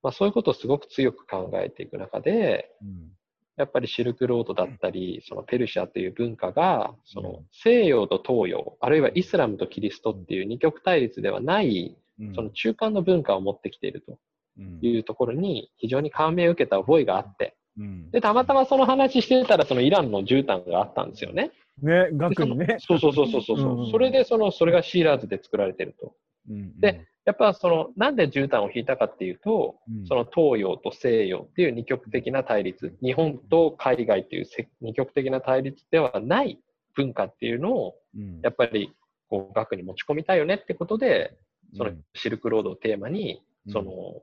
[0.02, 3.12] まあ、そういうことをすごく強く考えていく中で、うん。
[3.56, 7.46] やっぱりシルクロードだったり、そのペルシャという文化が、そのうん。
[7.50, 12.34] 西洋と東洋、あるいはイスラムとキリストっていう二極対立ではない、うん。
[12.34, 14.18] その中間の文化を持ってきていると
[14.58, 18.10] うん、いうところに非常に感銘を受けた覚えがあって、うん。
[18.10, 21.52] で、たまたまその話してたら、そのイランの絨毯があったんですよね。
[21.82, 22.78] ね、で額にね。
[22.80, 26.14] そのそうそうそうそうそう、うんそれで、その、それがシーラーズで作られてると。
[26.50, 36.58] うんで、やっぱその、なんで絨毯を引いたかっていうと、うんその東洋と西洋っていう二極的な対立、日本と海外っていうせ二極的な対立ではない
[36.94, 38.92] 文化っていうのを、うんやっぱり
[39.28, 41.36] こう学に持ち込みたいよねってことで、
[41.76, 44.22] そのうんシルクロードをテーマに、うんその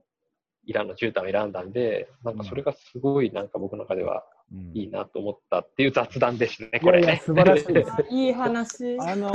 [0.66, 7.06] イランの絨毯を選んだんで、なんかそれがすごいなんか僕の中ではうんいいなと思ったっていう雑談ですね、これね。
[7.06, 9.00] いやいや素晴らしいですあ いい話。
[9.00, 9.32] あの、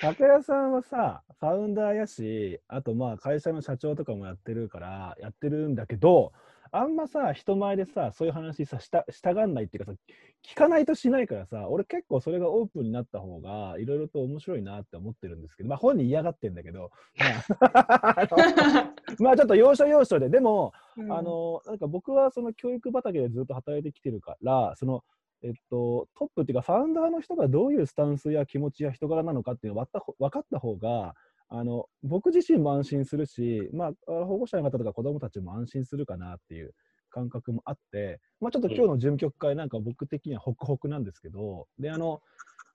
[0.00, 6.32] 武田さんはさ、ファウンダーやし、あとまあ会社の社長とかもやってるから、やってるんだけど、
[6.76, 9.98] あんまさ、人前でさ、そういう話さ、したしたがんないっていうかさ、
[10.44, 17.26] 聞かないとしないからさ、俺結構それがオープンになった方が、いろいろと面白いなって思ってるんですけど、まあ本人嫌がってんだけど、ま
[17.60, 18.26] あ
[19.20, 21.12] まあちょっと要所要所で、でも、うん。
[21.12, 25.04] あのなんか僕はその教育畑でずっと働いてきてるから、その
[25.44, 31.14] えっと、トップっていうか、ファウンダーの人がどういうスタンスや気持ちや人柄なのかっていうのが分かったほ分かった方が、
[31.48, 33.92] あの僕自身も安心するし、まあ、あ
[34.24, 36.74] 保護者の方とか子どもたちも安心するかなっていう
[37.10, 42.20] 感覚もあって、まあ、ちょっと今日の事務局会なんか僕的にはホクホクなんですけど、であの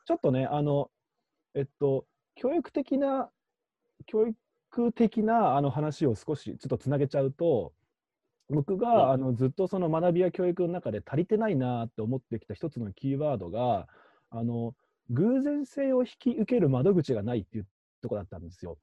[0.05, 0.89] ちょっとね、あの
[1.53, 2.05] えっと、
[2.36, 3.29] 教育的な、
[4.05, 7.73] 教育的なあの話を少しちょっとつなげちゃうと、
[8.49, 8.79] 僕うん。
[8.79, 13.88] があのずっとその学びや教育の中で足りてないなって思ってきた一つのキーワードが、
[14.32, 14.73] あの
[15.12, 17.67] 偶然性を引き受ける窓口がないっていう
[18.02, 18.78] ところだったんですよ。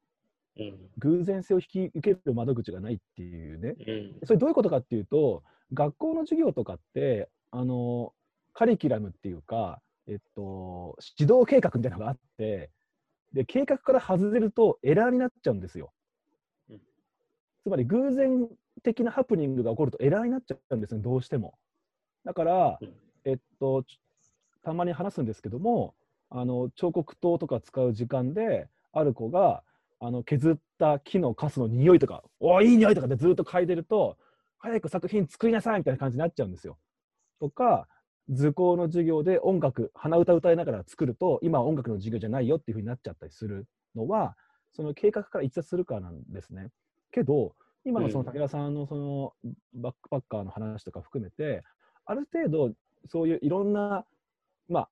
[0.58, 3.74] うん偶然性を引き受ける窓口がないっていうね。
[3.86, 3.92] う
[4.24, 8.12] んそれどういうことかっていうと、学校の授業とかって、あの
[8.52, 12.70] カリキュラムっていうか、えっと、指導計画みたいなのがあって、
[13.32, 15.92] で計画から外れるとエラーになっちゃうんですよ
[16.70, 16.80] うん。
[17.62, 18.48] つまり偶然
[18.82, 21.58] 的なハプニングが起こるとエラーになっちゃうんですね、どうしても。
[22.24, 24.00] だからうん、えっと、ち
[24.62, 25.94] たまに話すんですけども、
[26.30, 29.62] あの彫刻刀とか使う時間で、ある子が
[30.00, 34.16] あの削った木のカスの匂いとか、おーいい匂いとかでずっと嗅いでると、
[34.58, 36.78] 早く作品作りなさいみたいな感じになっちゃうんですよ。
[37.40, 37.88] とか、
[38.28, 44.36] 図工の授業で音楽、鼻歌歌いながら作ると、今は音楽の授業じゃないよっていうふうになっちゃったりするのは、
[44.72, 46.68] その計画から逸脱するからなんですね。
[47.12, 47.54] けど、
[47.84, 49.32] 今のそのうん武田さんのその
[49.74, 51.62] バックパッカーの話とか含めて、
[52.04, 52.74] ある程度、
[53.06, 54.04] そういういろんな、
[54.68, 54.88] まあ、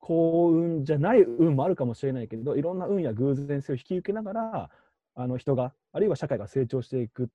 [0.00, 4.70] 幸運じゃない運もあるかもしれないけれど、いろんな運や偶然性を引き受けながら、
[5.14, 7.30] あの人が、あるいは社会が成長していく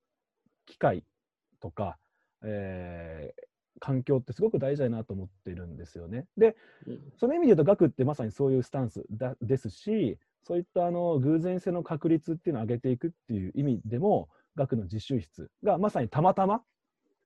[0.65, 1.03] 機会
[1.61, 1.97] とか、
[2.43, 3.41] えー
[3.81, 6.25] 環境ってすごく大事だなと思ってるんですよね。
[6.37, 6.55] で、
[6.87, 16.61] うんその意味で言うと、学ってまさにそういうスタンスだですし、そういったあの偶然性の確率っていうのを上げていくっていう意味でも、学の実習室がまさにたまたま、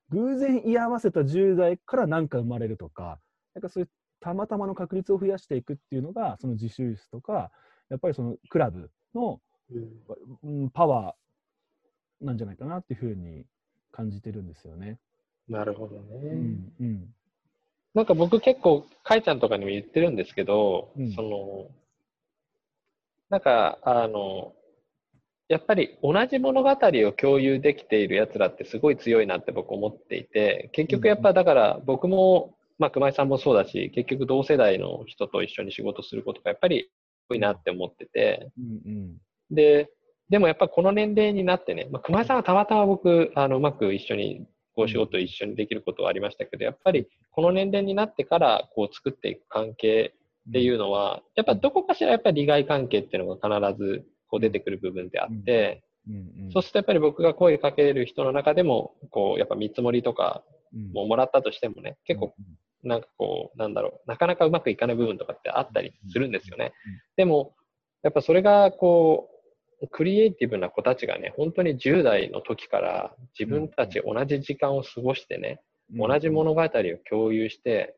[0.10, 3.19] 偶然居合わせた10代から何か生まれるとか、
[3.54, 7.51] なんかそういうたまたまの確率を増やしていくっていうのが、その実習室とか、
[7.89, 9.39] やっぱりそのクラブの、
[10.43, 13.45] うんうん、パワーなんじゃないかなっていうふうに
[13.91, 14.99] 感じてるんですよね。
[15.47, 16.01] なるほどね。
[16.23, 17.13] うんうん
[17.95, 21.71] なんか僕結構、かいちゃんとかにも言ってるんですけど、うんその、
[23.29, 24.53] なんか、あの、
[25.47, 36.89] やっぱり同じ物語を共有できている奴らってすごい強いなって僕思っていて、結局やっぱだから僕も、まあ熊井さんもそうだし、結局同世代の人と一緒に仕事することがやっぱり
[37.29, 39.17] 多いなって思ってて、うんうん。
[39.51, 39.89] で、
[40.29, 50.13] でもやっぱこの年齢になってね、まあ、熊井さんはたまたま僕、あの、うまく一緒に、こう仕事を一緒にできることはありましたけど、やっぱりこの年齢になってから、こう作っていく関係
[50.49, 56.15] っていうのは、やっぱどこかしらやっぱり利害関係っていうのが必ずこう出てくる部分であって、うん。
[56.15, 60.91] うんそうするとやっぱり僕が声かける人の中でも、こう、やっぱ見積もりとか、うん。
[60.93, 62.33] もうもらったとしてもね、結構、
[62.83, 66.73] なんかこう、なんだろう、なかなかうまくいかない部分とかってあったりするんですよね。
[67.17, 67.53] でも、
[68.03, 69.29] やっぱそれがこ
[69.81, 76.69] う、クリエイティブな子たちがね、本当に10代の時から自分たち同じ時間を過ごしてね、うん同じ物語を
[77.09, 77.95] 共有して、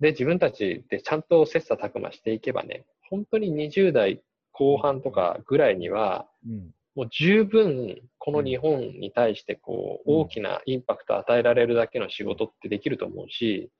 [0.00, 4.20] で、自分たちでちゃんと切磋琢磨していけばね、本当に20代
[4.50, 10.20] 後半とかぐらいには、うんもう十分この日本に対してこううん。
[10.20, 13.70] 大きなインパクトを与えられるだけの仕事ってできると思うし、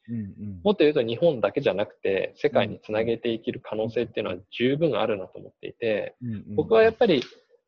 [0.62, 6.16] もっと言うと日本だけじゃなくて世界につなげていける可能性っていうのは十分あるなと思っていて、
[6.57, 7.22] 僕はやっぱり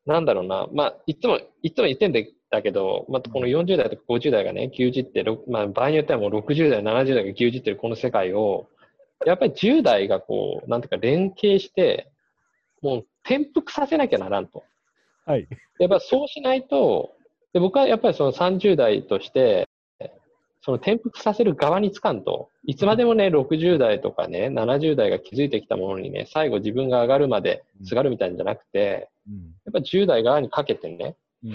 [0.05, 2.13] なんだろうな、まあ、いつも、いつも言ってん
[2.51, 8.67] だけど、まあ、この40代とか50代がね、牛耳ってろ、まあ、場合によってはもう60代、70代が牛耳ってるこの世界を、
[9.25, 12.11] やっぱり10代がこう、なんていうか連携して、
[12.81, 14.63] もう転覆させなきゃならんと。
[15.25, 15.47] はい。
[15.79, 17.15] やっぱそうしないと、
[17.53, 19.67] で僕はやっぱりその30代として、
[20.61, 29.35] その転覆させる側につかんと、いつまでもね、60代とかね、70代が築いてきたものにね、最後自分が上がるまですがるみたいなんじゃなくて、うん。
[29.35, 31.51] やっぱ10代側にかけてね、うん。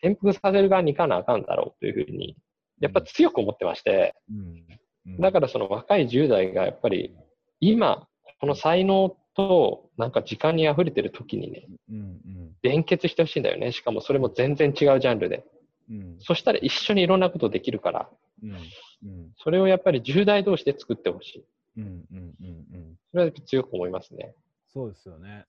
[0.00, 2.36] 転覆させる側に行かなあかんだろうというふうに、
[2.80, 4.64] やっぱ強く思ってまして、うん。
[5.06, 5.20] うん。
[5.20, 7.12] だからその若い10代がやっぱり、
[7.58, 8.06] 今、
[8.40, 13.72] この才能となんか時間に溢れてる時にね、うんうん連結してほしいんだよね。
[13.72, 15.44] しかもそれも全然違うジャンルで。
[15.90, 18.08] うんそしたら一緒にいろんなことできるから、
[18.42, 21.44] うんうんそれをやっぱり10代同士で作ってほしい。
[21.78, 24.34] うんうんうんうんそれは強く思いますね。
[24.72, 25.46] そうですよね。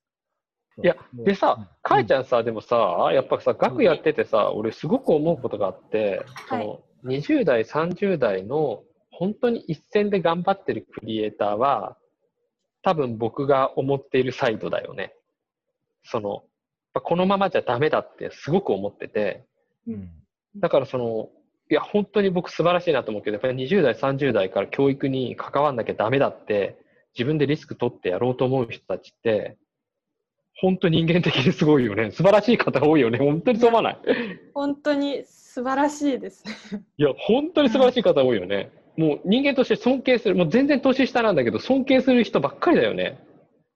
[0.82, 11.96] いやでさ、かえちゃゃんさ、でもさ、やっぱさ、学やっててさ、俺すごく思うことがあって、その20代、30代の本当に一線で頑張ってるクリエイターは、
[12.84, 15.14] 多分僕が思っているサイドだよね。
[16.04, 16.44] その、
[16.92, 19.44] このままじゃダメだってすごく思ってて、
[19.88, 20.10] うん
[20.56, 21.30] だからその、
[21.68, 26.78] いや、本当に僕素晴らしいなと思うけど、やっぱり20代、30代から教育に関わんなきゃダメだって、
[27.18, 29.56] 自分でリスク取ってやろうと思う人たちって、
[30.60, 32.12] 本当人間的にすごいよね。
[32.12, 33.18] 素晴らしい方多いよね。
[33.18, 33.98] 本当にそう思わない？
[34.54, 36.44] 本当に素晴らしいです
[36.76, 36.84] ね。
[36.98, 38.70] いや、本当に素晴らしい方多いよね。
[38.96, 43.18] もう人間として尊敬する、もう全然年下なんだけど、尊敬する人ばっかりだよね。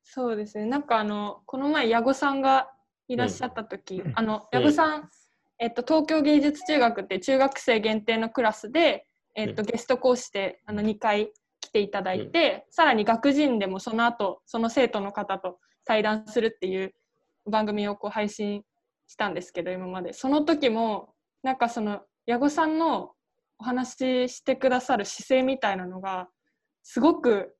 [0.04, 0.64] そうですね。
[0.64, 2.70] なんかあのこの前矢後さんが
[3.08, 4.60] いらっしゃった時、あのうん。
[4.60, 5.08] 矢後さん、
[5.58, 9.66] えっと東京芸術中学って中学生限定のクラスで、えっとうん。
[9.66, 16.94] ゲスト講師であの2回来ていただいて、さらに学人でもその後その生徒の方と対談するっていう
[17.50, 18.62] 番組をこう配信
[19.08, 20.12] したんですけど今まで。
[20.12, 23.12] その時もなんかその矢後さんの
[23.58, 26.28] お話ししてくださる姿勢みたいなのが
[26.82, 27.54] すごく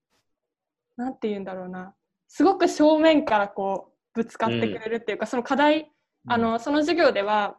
[0.97, 1.95] なんて言うんだろうな。
[2.27, 5.91] すごく正面からこうぶつかってくれるっていうか、その課題
[6.27, 7.57] あのその授業では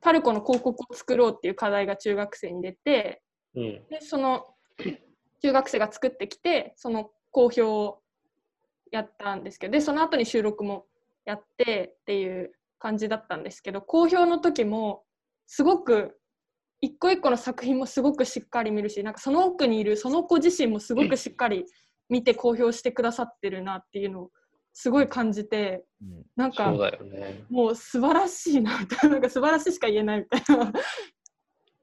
[0.00, 3.22] パルコの広告を作ろうっていう課題が中学生に出て
[3.54, 3.62] うん。
[3.88, 4.44] でその
[5.42, 8.00] 中学生が作ってきてその公表を
[8.90, 10.86] やったんですけどでその後に収録も
[11.24, 15.04] やってっていう感じだったんですけど公表の時も
[15.46, 16.18] すごく
[16.80, 21.64] 一個一個の作品もすごくしっかり見るしなんかその奥にいるその子自身もすごくしっかり
[22.08, 24.30] 見て公表してくださってるなっていうのを
[24.72, 27.44] すごい感じてうんなんかね。
[27.48, 30.72] もう素晴らしいなみたいななんか素晴らしいしか言えないみたいな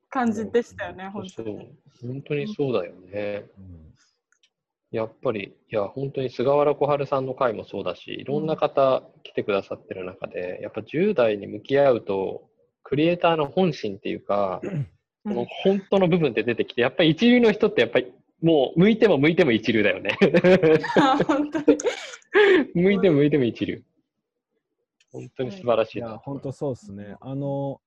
[0.09, 1.73] 感じでしたよね、本当そうに。
[2.01, 3.45] 本当にそうだよね。
[3.57, 3.91] うん
[4.91, 12.49] やっぱり、いや、本当に菅原小春さんの回もそうだし、いろんな方来てくださってる中で、やっぱ10代に向き合うと、
[12.91, 14.59] クリエイターの本心っていうか、
[15.23, 20.17] この本当の部分って出てきて、やっぱり一流の人ってやっぱり、もう向いても向いても一流だよね。
[21.25, 21.77] 本当に
[22.75, 23.81] 向いても向いても一流。
[25.13, 26.17] 本当に素晴らしいや、いな。
[26.17, 27.15] 本当そうですね。
[27.21, 27.79] あの、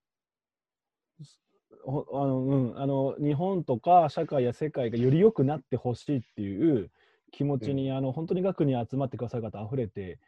[1.83, 6.91] ほあのうん、あの日本とか社会や世界がより良くなってほしいっていう
[7.31, 10.19] 気持ちに、あの本当に学に集まってくださる方溢れて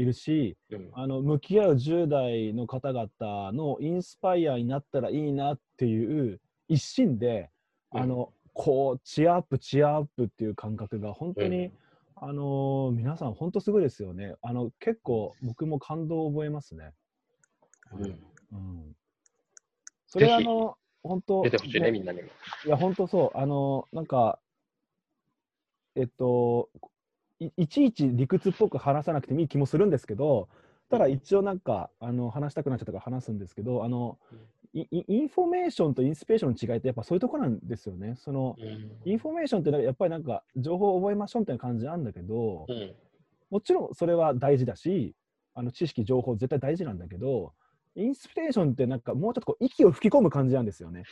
[0.00, 7.50] いるし、うんあの向き合う10代の方々のインスパイアになったらいいなっていう一心で、
[7.92, 8.00] うん。
[8.00, 11.72] あのこうチアアップチアアップっていう感覚が本当に、うん。
[12.16, 14.36] あの皆さん本当すごいですよね。
[14.40, 16.92] あの結構僕も感動を覚えますね。
[17.92, 18.04] うん。
[18.52, 18.96] うん、
[20.06, 22.28] それはあの本当出てほしいね、みんなにも。
[22.64, 23.38] いや本当そう。
[23.38, 24.38] あのなんか
[25.94, 26.70] えっと
[27.40, 30.48] いいちいち理屈っぽく話さなくてもいい気もするんですけど
[30.90, 34.18] ただ一応なんかあの話したくなっちゃったから話すんですけどあの
[34.72, 34.86] イ
[35.22, 38.14] ンフォメーションとインスピレーションの違いってやっぱそういうところなんですよね。
[38.16, 38.56] その
[39.04, 42.94] インフォメーションってやっぱりなんか情報を覚えましょうみたいな感じなんだけど、うん
[43.50, 45.14] もちろんそれは大事だし、
[45.54, 47.52] あの知識、情報絶対大事なんだけど、
[47.96, 51.02] インスピレーションってなんかもうちょっとこう息を吹き込む感じなんですよね。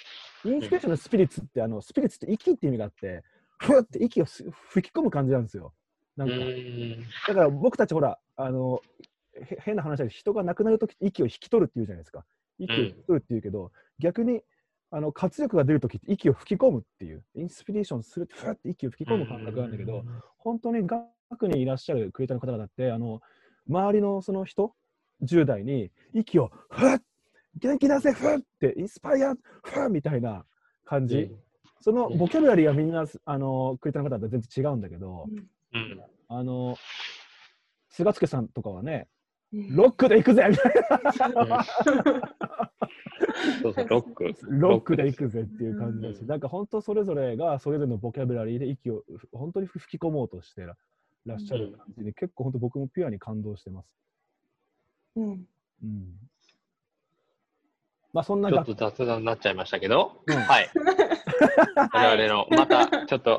[0.45, 3.25] インスピレーションのスピリッツって、あのスピリッツって息って意味があって、
[3.59, 5.73] ふわって息をす吹き込む感じなんですよ。
[6.19, 7.01] なんか、うん。
[7.29, 8.83] だから僕たちほら、あの、
[9.35, 12.25] へ変な話だけど、人が亡くなるときって息を引き取るっていうじゃないですか。
[12.59, 14.43] 息を引き取るっていうけど、逆に
[14.91, 20.05] あの活力が出るときって息を吹き込むっていう、インスピレーションするって、ふわって息を吹き込む感覚なんだけど、
[20.39, 23.21] 本当に学にいらっしゃるクリエイターの方々って、あの
[23.69, 24.75] 周りのその人、
[25.23, 27.03] 10代に息をふわっ
[27.59, 30.45] 元気出せ、ふわってインスパイア、ふわみたいな
[30.85, 31.31] 感じ。
[31.81, 35.27] そのボキャブラリーはみんな、あのクリエイターの方々全然違うんだけど、
[35.75, 36.01] うん。
[36.29, 36.77] あの
[37.91, 39.09] 菅助さんとかはね、
[39.53, 40.75] うんロックで行くぜみたい
[41.33, 41.65] な、
[43.63, 44.35] そうそう、ロック。
[44.43, 46.27] ロックで行くぜっていう感じだし、うん。
[46.27, 50.77] なんか本当それぞれがそれぞれのボキャブラリーで息を本当に吹き込もうとしてら
[51.25, 53.89] らっしゃる感じで、結構本当僕もピュアに感動してます。
[55.17, 55.47] うん。
[55.83, 56.07] うん、
[58.13, 60.37] まあそんな学ちょっと雑談になっちゃいましたけど、うん。
[60.37, 60.71] はい。
[61.93, 63.39] 我々の、またちょっと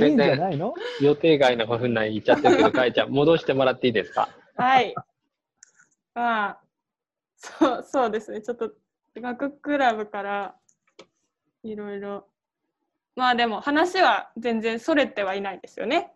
[0.00, 4.28] うんいいんじゃないの予定外の5分内に行っちゃってるけど、かえちゃん、戻してもらっていいですか？
[4.56, 4.94] はい。
[6.14, 6.60] まあ、
[7.36, 8.40] そうそうですね。
[8.42, 8.72] ちょっと
[9.16, 10.54] 学クラブから
[11.62, 12.26] いろいろ。
[13.14, 16.12] まあでも話は全然それてはいないですよね。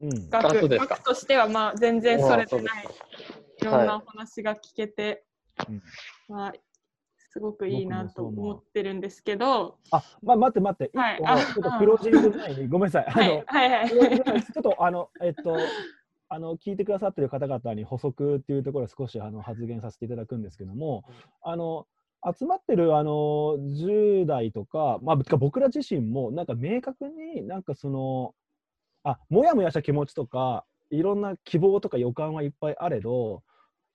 [0.00, 2.84] うん、あ学学としてはまあ全然それてない。
[3.60, 5.24] いろんなはお話が聞けて、
[5.68, 5.82] うん
[6.28, 6.52] まあ
[7.32, 11.18] すごくいいなと思ってるんですけど、あ、まあ、待って待って、はい。
[11.18, 13.04] ちょっとクロージング前に、ごめんなさい。
[13.04, 13.88] はいはいはい。
[13.88, 15.56] ちょっとあの、えっと、
[16.28, 21.04] あの聞いてくださってる方々に補足っていうところを少しあの発言させていただくんですけども、
[21.42, 21.86] あの
[22.36, 28.34] 集まってるあの10代とか、まあ、僕ら自身も、なんか明確になんかその、
[29.04, 33.42] あもやもやした気持ちとか、いろんな希望とか予感はいっぱいあれど、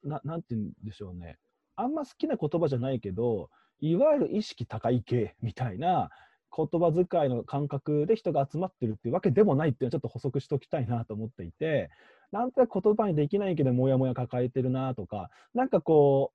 [0.03, 1.37] ななんて言うんでしょうね、
[1.75, 3.49] あんま好きな言葉じゃないけど、
[3.79, 6.09] いわゆる意識高い系みたいな
[6.55, 11.89] 言葉遣いの感覚で人が集まってるっていうわけでもないっていうのはちょっと補足しておきたいなと思っていて、
[12.31, 16.31] なんとなく言葉にできないけど、もやもや抱えてるなとか、なんかこ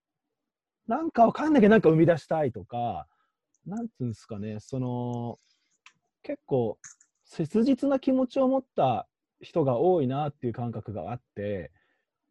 [0.86, 3.06] う、なんかわかんないけど、なんか生み出したいとか、
[3.66, 5.38] なんていうんですかね、その、
[6.22, 6.78] 結構、
[7.24, 9.06] 切実な気持ちを持った
[9.40, 11.70] 人が多いなっていう感覚があって、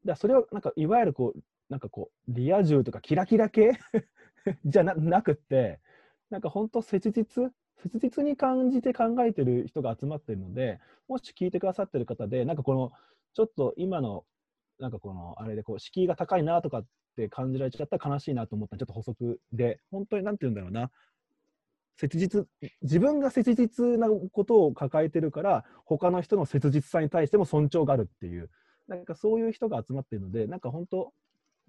[0.06, 1.40] だそれをなんかいわゆるこう、
[1.70, 3.72] なんかこう、リア充とかキラキラ系？
[4.66, 5.80] じゃななくって、
[6.30, 12.92] なんか本当切実、切実に感じて考えてる人が集まってるので、もし聞いてくださってる方で、なんかこの、
[13.34, 14.26] ちょっと今の、
[14.80, 20.92] なんかこの、あれでこう、敷居が高いなとかって感じられちゃったら悲しいなと思った、ちょっと補足で、本当になんて言うんだろうな、
[21.98, 22.48] 切実、
[22.82, 28.50] 自分が切実なことを抱えてるから、他の人の切実さに対しても尊重があるっていう、
[28.88, 31.14] なんかそういう人が集まってるので、なんか本当、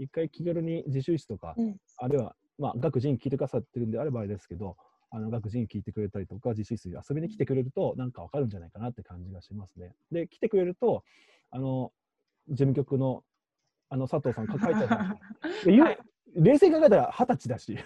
[0.03, 4.77] 一回気軽に自習室とか、うんあるいは、まあ、学人聞いてくださってるんであればあれですけど、
[5.11, 9.95] あの学人聞いてくれたりとか、自習室に遊びに来てくれると、なんかわかるんじゃないかなって感じがしますね。
[10.11, 11.05] で、来てくれると、
[11.51, 11.93] あの、
[12.49, 13.23] 事務局の
[13.91, 14.87] あの佐藤さん、書いてある
[15.83, 15.99] はい
[16.37, 17.77] 冷静に考えたら二十歳だし、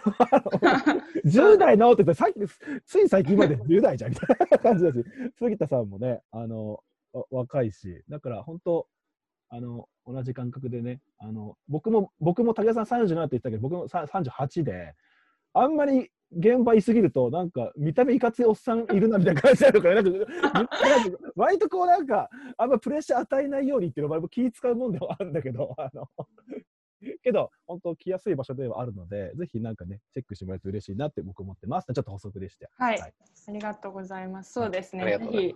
[1.24, 2.40] 10代のって言ってさっき、
[2.84, 5.02] つい最近まで10代じゃんみたいな感じだし、
[5.38, 6.82] 杉田さんもね、あの
[7.14, 8.86] わ若いし、だから本当、
[9.54, 14.94] あの同じ感覚でね、あの僕も僕も武田さん37って言ってたけど、僕もさ38で、
[15.52, 20.00] あんまり現場いすぎると、なんか見た目いかついおっさんいるなみたいな感じなのかな、な
[20.62, 20.76] んか
[21.36, 22.28] 割とこうなんか、
[22.58, 26.08] あんまプレッシャー与えないようにっていうのは、気使うもんではあるんだけど、あの
[27.22, 31.92] けど、本当来やすい場所ではあるので、ぜひなんかね、チェックしてもらえると嬉しいなって僕思ってます。
[31.94, 32.68] ちょっと補足でした。
[32.76, 33.14] はい、はい
[33.46, 34.52] ありがとうございます。
[34.52, 35.04] そうですね。
[35.04, 35.54] ぜひ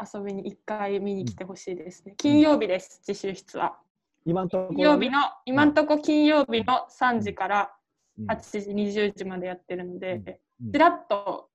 [0.00, 2.14] 遊びに一回見に来てほしいですね。
[2.16, 3.78] 金曜日です、自習室は。
[4.24, 7.72] 今のところ、金曜日の、今のとこ金曜日の3時から
[8.18, 8.30] うん。
[8.30, 10.72] 8時、20時までやってるので、うん。
[10.72, 11.48] ちらっと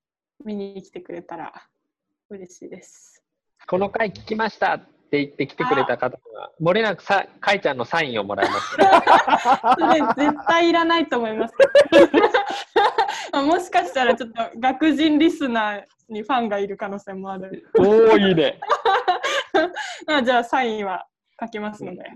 [0.44, 1.54] 見に来てくれたら
[2.30, 3.24] 嬉しいです。
[3.68, 4.80] この回聞きました
[5.12, 8.72] って言って来てくれた方は、漏れなくさ、かいちゃんのサインをもらいます。
[8.72, 11.54] それ絶対いらないと思います。
[13.36, 17.70] もしかしたらちょっと学人リスナーにファンがいる可能性もある。
[17.78, 18.58] おー、いいね。
[20.08, 21.06] あじゃあサインは
[21.42, 22.10] 書きますので。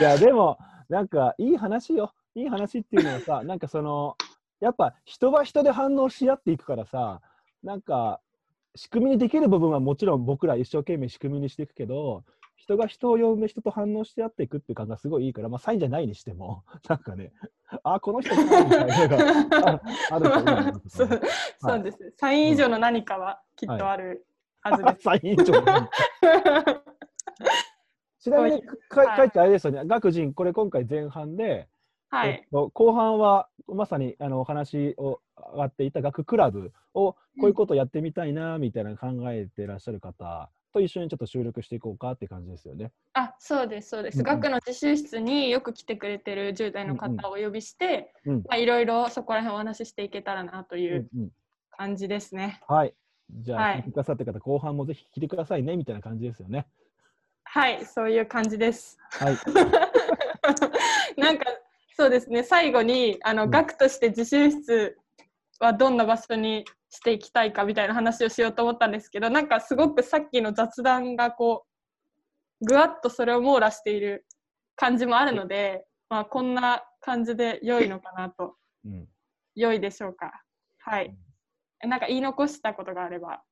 [0.00, 0.58] いや、でも、
[0.88, 2.12] なんかいい話よ。
[2.34, 4.16] いい話っていうのはさ、なんかその、
[4.58, 7.20] やっぱ人は人で反応し合っていくからさ、
[7.62, 8.20] なんか
[8.78, 12.22] 仕組みにできる部分はもちろん僕ら一生懸命仕組みにしていくけど、
[12.54, 17.32] 人が人を呼んで人と反応してやっていくっていう感がすごいいいから、まあ、サインじゃないにしても、 なんかね、
[17.82, 19.80] あ、この人かみたいなあ
[20.14, 20.18] あ
[20.70, 21.08] るそう
[21.58, 22.14] そうです。
[22.16, 24.24] サイン以上の何かはきっとある
[24.60, 25.02] はずです。
[25.02, 25.88] サイン以上の
[28.20, 31.66] ちちなみにか、はい書いてあれですよね、学人、これ今回前半で、えっ
[32.10, 32.46] はい。
[32.52, 35.20] と、後半はまさにあのお話を
[35.52, 42.92] 上がっていた学クラブをこういうことをやってみたいなみたいな考えてらっしゃる方と一緒にちょっと収録していこうかって感じですよね。
[43.14, 44.16] あ、そうです、そうです。
[44.16, 51.30] うんうん学の自習室によく来てくれてる10代の方をお呼びして、うんまあいろいろそこら辺お話ししていけたらなとういうんうん、
[51.70, 52.60] 感じですね。
[52.68, 52.94] はい。
[53.30, 56.66] じゃあ、はい聞いてくださってる方、後半もぜひ聞いてくださいねみたいな感じですよね。
[57.44, 58.98] はい、そういう感じです。
[59.10, 59.36] はい。
[61.20, 61.46] なんか
[61.96, 64.98] そうですね最後にあの、うん学として自習室
[65.58, 71.64] はどんな場所にしていきたいかみたいな話をしようと思ったんですけどなんかすごくさっきの雑談がこ
[72.60, 74.26] うぐわっとそれを網羅している
[74.76, 78.54] 感じもあるので、まあ、こんな感じで良いのかなと。
[78.84, 79.08] うん、
[79.54, 80.32] 良いでしょうか。
[80.78, 81.16] はい。
[81.82, 83.42] えなんか言い残したことがあれば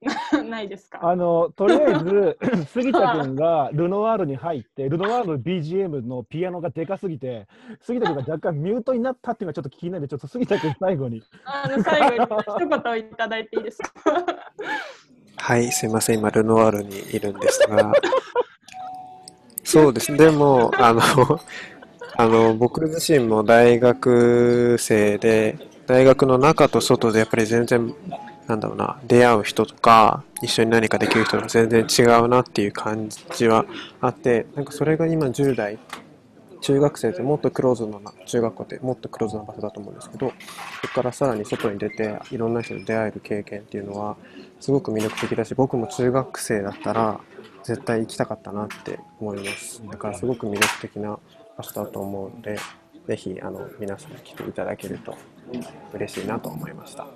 [0.48, 1.00] ないですか？
[1.02, 2.38] あのとりあえず
[2.72, 7.46] 杉田君がルノワールに入ってルノワールの BGM のピアノがでかすぎて
[7.82, 11.22] 杉田君が若干ミュートになったっていうのがちょっと気になるのでちょっと杉田君最後に。
[11.44, 13.90] あの最後に一言いただいていいですか？
[15.40, 17.92] はい、すいません、今、ルノワールにいるんですが、
[19.62, 20.10] そうです。
[20.10, 21.00] ね、でも、あの、
[22.16, 27.94] あの、僕自身も大学生で、大学の中と外でやっぱり全然、
[28.48, 33.66] なんだろうな、出会う人とか、一緒に何かできる人が全然違うなっていう感じは
[34.00, 35.78] あって、なんかそれが今10代、
[36.60, 40.32] 中学生ってもっとクローズな、中学校ってもっとクローズな場所だと思うんですけど、
[40.80, 44.16] そこからさらに外に出て、いろんな人と出会える経験っていうのは、
[44.60, 47.20] すごく魅力的だし、僕も中学生だったら、
[47.64, 49.82] 絶対行きたかったなって思います。
[49.86, 51.18] だからすごく魅力的な
[51.58, 52.58] 場所だと思うので、
[53.06, 55.14] ぜひ、あの、皆さん来ていただけると
[55.92, 57.06] 嬉しいなと思いました。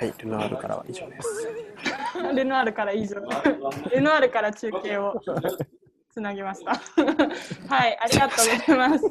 [0.00, 1.46] はい、ルノアールからは以上です。
[2.34, 3.16] ルノアールから以上。
[3.92, 5.20] ルノアールから中継を
[6.08, 6.72] つなぎました。
[7.68, 9.04] はい、ありがとうございます。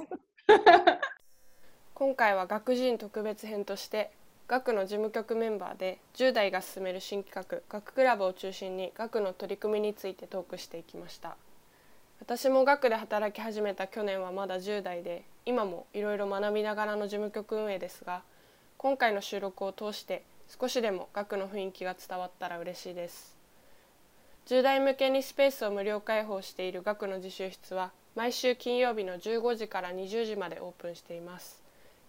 [1.93, 4.09] 今回は学人特別編として
[4.47, 11.35] 学の事務局メンバーで10代が進める新企画学クラブを中心に学の取り組みについてトークしていきました
[12.19, 18.23] 私も学で働き始めた去年はまだ10代で今もいろいろ学びながらの事務局運営ですが
[18.77, 23.37] 今回の収録を通して少しでも学の雰囲気が伝わったら嬉しいです。
[24.47, 31.61] 10代向けにスペースを無料開放している学の自習室は毎週金曜日の15時から20時までオープンしています。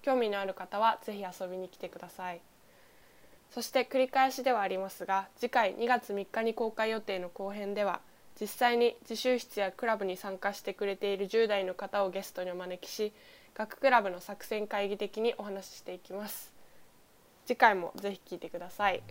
[0.02, 2.40] 興味のある方はぜひ遊びに来てください。
[3.50, 8.00] そして繰り返しではありますが次回2月3日に公開予定の後編では
[8.40, 13.12] 実際に自習室やクラブに参加してくれている10代の方をゲストにお招きし
[13.54, 16.59] 学クラブの作戦会議的にお話ししていきます。
[17.50, 19.02] 次回もぜひ聞いてください。